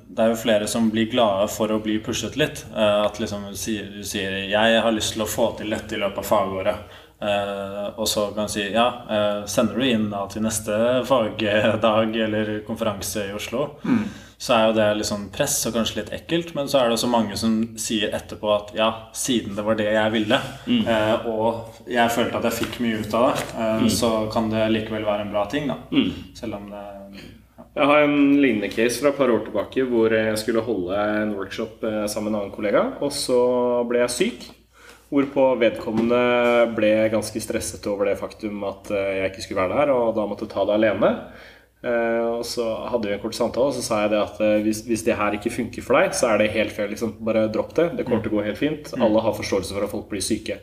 det 0.07 0.23
er, 0.23 0.29
jo 0.31 0.39
flere, 0.39 0.67
som 0.71 0.87
blir 0.91 1.09
glade 1.11 1.49
for 1.51 1.71
å 1.73 1.81
bli 1.83 1.97
pushet 2.03 2.37
litt. 2.39 2.63
Eh, 2.71 2.99
at 3.03 3.19
liksom 3.19 3.49
du 3.51 3.57
sier, 3.59 3.89
du 3.91 4.03
sier 4.07 4.37
'Jeg 4.47 4.81
har 4.85 4.95
lyst 4.95 5.17
til 5.17 5.25
å 5.25 5.27
få 5.27 5.51
til 5.57 5.75
dette 5.75 5.95
i 5.95 5.99
løpet 5.99 6.23
av 6.23 6.29
fagåret'. 6.29 6.99
Eh, 7.23 7.89
og 7.99 8.07
så 8.07 8.31
kan 8.31 8.47
du 8.47 8.51
si 8.51 8.71
'Ja, 8.71 8.87
eh, 9.09 9.45
sender 9.45 9.75
du 9.75 9.83
inn 9.83 10.09
da 10.09 10.27
til 10.27 10.43
neste 10.43 11.03
fagdag 11.03 12.15
eller 12.15 12.63
konferanse 12.63 13.27
i 13.27 13.35
Oslo', 13.35 13.75
mm. 13.83 14.03
så 14.37 14.53
er 14.55 14.67
jo 14.67 14.73
det 14.79 14.87
litt 14.95 15.11
sånn 15.11 15.29
press 15.29 15.65
og 15.67 15.73
kanskje 15.73 15.97
litt 15.97 16.13
ekkelt. 16.13 16.55
Men 16.55 16.67
så 16.67 16.79
er 16.79 16.87
det 16.87 16.95
også 16.95 17.11
mange 17.11 17.35
som 17.35 17.75
sier 17.75 18.15
etterpå 18.15 18.55
at 18.55 18.73
'ja, 18.73 18.93
siden 19.11 19.55
det 19.55 19.65
var 19.65 19.75
det 19.75 19.91
jeg 19.91 20.11
ville', 20.11 20.41
mm. 20.67 20.87
og 21.27 21.83
jeg 21.85 22.09
følte 22.11 22.37
at 22.37 22.43
jeg 22.43 22.63
fikk 22.63 22.79
mye 22.79 23.03
ut 23.03 23.13
av 23.13 23.35
det, 23.35 23.43
mm. 23.59 23.89
så 23.89 24.31
kan 24.31 24.49
det 24.49 24.71
likevel 24.71 25.03
være 25.03 25.21
en 25.27 25.31
bra 25.31 25.45
ting, 25.47 25.67
da. 25.67 25.75
Mm. 25.91 26.13
Selv 26.33 26.55
om 26.55 26.69
det 26.69 27.02
jeg 27.73 27.89
har 27.89 28.03
en 28.05 28.35
lignende 28.37 28.69
case 28.69 29.01
fra 29.01 29.09
et 29.09 29.17
par 29.17 29.31
år 29.33 29.47
tilbake 29.47 29.85
hvor 29.89 30.13
jeg 30.13 30.35
skulle 30.37 30.61
holde 30.61 30.97
en 31.23 31.31
workshop 31.33 31.81
eh, 31.89 32.03
sammen 32.05 32.29
med 32.29 32.35
en 32.35 32.41
annen 32.43 32.53
kollega. 32.53 32.83
Og 33.01 33.09
så 33.15 33.39
ble 33.89 34.03
jeg 34.03 34.13
syk. 34.13 34.45
Hvorpå 35.13 35.47
vedkommende 35.61 36.19
ble 36.77 36.91
ganske 37.13 37.41
stresset 37.41 37.85
over 37.89 38.09
det 38.09 38.19
faktum 38.21 38.61
at 38.69 38.93
eh, 38.93 39.15
jeg 39.19 39.31
ikke 39.31 39.45
skulle 39.47 39.65
være 39.65 39.79
der, 39.79 39.93
og 39.93 40.13
da 40.17 40.27
måtte 40.29 40.49
ta 40.51 40.67
det 40.69 40.77
alene. 40.77 41.11
Eh, 41.83 42.23
og 42.39 42.45
så 42.47 42.65
hadde 42.87 43.09
vi 43.09 43.15
en 43.17 43.21
kort 43.23 43.37
samtale, 43.37 43.69
og 43.69 43.77
så 43.77 43.83
sa 43.85 44.01
jeg 44.05 44.13
det 44.15 44.23
at 44.23 44.41
hvis, 44.65 44.83
hvis 44.87 45.05
det 45.07 45.19
her 45.19 45.37
ikke 45.37 45.53
funker 45.53 45.85
for 45.85 45.99
deg, 45.99 46.17
så 46.17 46.31
er 46.31 46.41
det 46.41 46.53
helt 46.55 46.75
fair. 46.75 46.91
Liksom. 46.91 47.17
Bare 47.23 47.47
dropp 47.51 47.75
det. 47.79 47.91
Det 47.99 48.07
kommer 48.07 48.23
til 48.23 48.33
å 48.33 48.39
gå 48.39 48.47
helt 48.49 48.61
fint. 48.61 48.93
Mm. 48.93 49.07
Alle 49.07 49.23
har 49.25 49.39
forståelse 49.39 49.75
for 49.75 49.87
at 49.87 49.93
folk 49.93 50.09
blir 50.11 50.23
syke. 50.23 50.61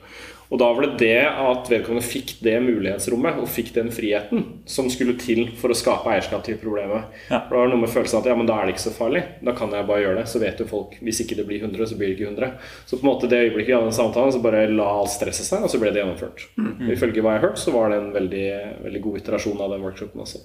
Og 0.50 0.58
da 0.58 0.66
var 0.74 0.82
det 0.82 0.96
det 0.98 1.20
at 1.30 1.68
vedkommende 1.70 2.02
fikk 2.02 2.32
det 2.42 2.56
mulighetsrommet 2.64 3.38
og 3.38 3.46
fikk 3.50 3.70
den 3.76 3.92
friheten 3.94 4.42
som 4.68 4.88
skulle 4.90 5.14
til 5.20 5.44
for 5.60 5.70
å 5.70 5.78
skape 5.78 6.10
eierskap 6.10 6.42
til 6.46 6.58
problemet. 6.58 7.06
Ja. 7.30 7.44
For 7.46 7.54
Det 7.54 7.60
var 7.60 7.70
noe 7.70 7.82
med 7.84 7.92
følelsen 7.92 8.18
at 8.18 8.26
ja, 8.26 8.34
men 8.38 8.50
da 8.50 8.56
er 8.58 8.66
det 8.66 8.74
ikke 8.74 8.88
så 8.88 8.94
farlig. 8.96 9.22
Da 9.46 9.54
kan 9.56 9.70
jeg 9.76 9.86
bare 9.86 10.02
gjøre 10.02 10.18
det. 10.18 10.26
Så 10.32 10.42
vet 10.42 10.58
jo 10.58 10.66
folk 10.70 10.98
hvis 10.98 11.22
ikke 11.22 11.38
det 11.38 11.46
blir 11.46 11.62
100, 11.62 11.92
så 11.92 11.98
blir 12.00 12.10
det 12.10 12.18
ikke 12.18 12.32
100. 12.32 12.56
Så 12.82 12.98
på 12.98 13.06
en 13.06 13.12
måte 13.12 13.30
det 13.30 13.44
øyeblikket 13.44 13.70
vi 13.70 13.76
hadde 13.78 13.92
den 13.92 13.98
samtalen, 14.00 14.34
så 14.34 14.42
bare 14.42 14.66
la 14.74 14.88
alt 14.98 15.14
stresset 15.14 15.46
seg, 15.46 15.62
og 15.62 15.70
så 15.70 15.78
ble 15.78 15.94
det 15.94 16.02
gjennomført. 16.02 16.48
Mm. 16.58 16.88
Ifølge 16.96 17.22
hva 17.22 17.36
jeg 17.36 17.44
har 17.44 17.52
hørt, 17.52 17.62
så 17.62 17.76
var 17.76 17.94
det 17.94 18.00
en 18.00 18.14
veldig, 18.16 18.48
veldig 18.88 19.04
god 19.06 19.20
iterasjon 19.22 19.62
av 19.62 19.76
den 19.76 19.86
workshopen 19.86 20.26
også. 20.26 20.42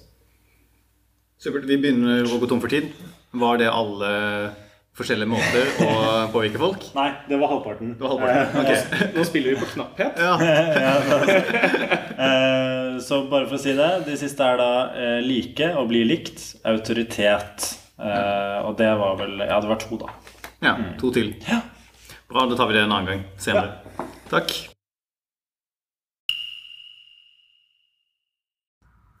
Supert. 1.42 1.66
Vi 1.68 1.76
begynner 1.80 2.24
å 2.24 2.38
gå 2.40 2.48
tom 2.48 2.62
for 2.62 2.72
tid. 2.72 2.88
Var 3.36 3.58
det 3.60 3.68
alle 3.68 4.10
forskjellige 4.96 5.28
måter 5.28 5.72
å 5.84 5.90
påvirke 6.34 6.60
folk? 6.60 6.86
Nei, 6.96 7.10
det 7.28 7.38
var 7.40 7.52
halvparten. 7.52 7.90
Det 7.98 8.04
var 8.06 8.14
halvparten. 8.14 8.62
Okay. 8.62 9.10
Nå 9.16 9.24
spiller 9.28 9.52
vi 9.52 9.60
på 9.60 9.70
knapphet. 9.74 10.22
Ja. 10.22 10.34
Eh, 12.16 12.94
så 13.04 13.18
bare 13.28 13.44
for 13.44 13.58
å 13.58 13.60
si 13.60 13.74
det, 13.76 13.86
de 14.06 14.14
siste 14.16 14.40
er 14.40 14.56
da 14.56 14.68
eh, 14.96 15.18
like 15.20 15.66
og 15.76 15.90
bli 15.90 16.00
likt, 16.08 16.40
autoritet. 16.64 17.66
Eh, 18.00 18.56
og 18.64 18.78
det 18.80 18.88
var 18.96 19.18
vel 19.20 19.34
Ja, 19.44 19.58
det 19.60 19.68
var 19.68 19.82
to, 19.82 19.98
da. 20.00 20.14
Ja, 20.64 20.72
to 20.96 21.10
til. 21.12 21.34
Bra, 21.44 22.46
da 22.48 22.56
tar 22.56 22.72
vi 22.72 22.78
det 22.78 22.86
en 22.86 22.96
annen 22.96 23.10
gang 23.12 23.26
senere. 23.36 24.08
Takk. 24.32 24.56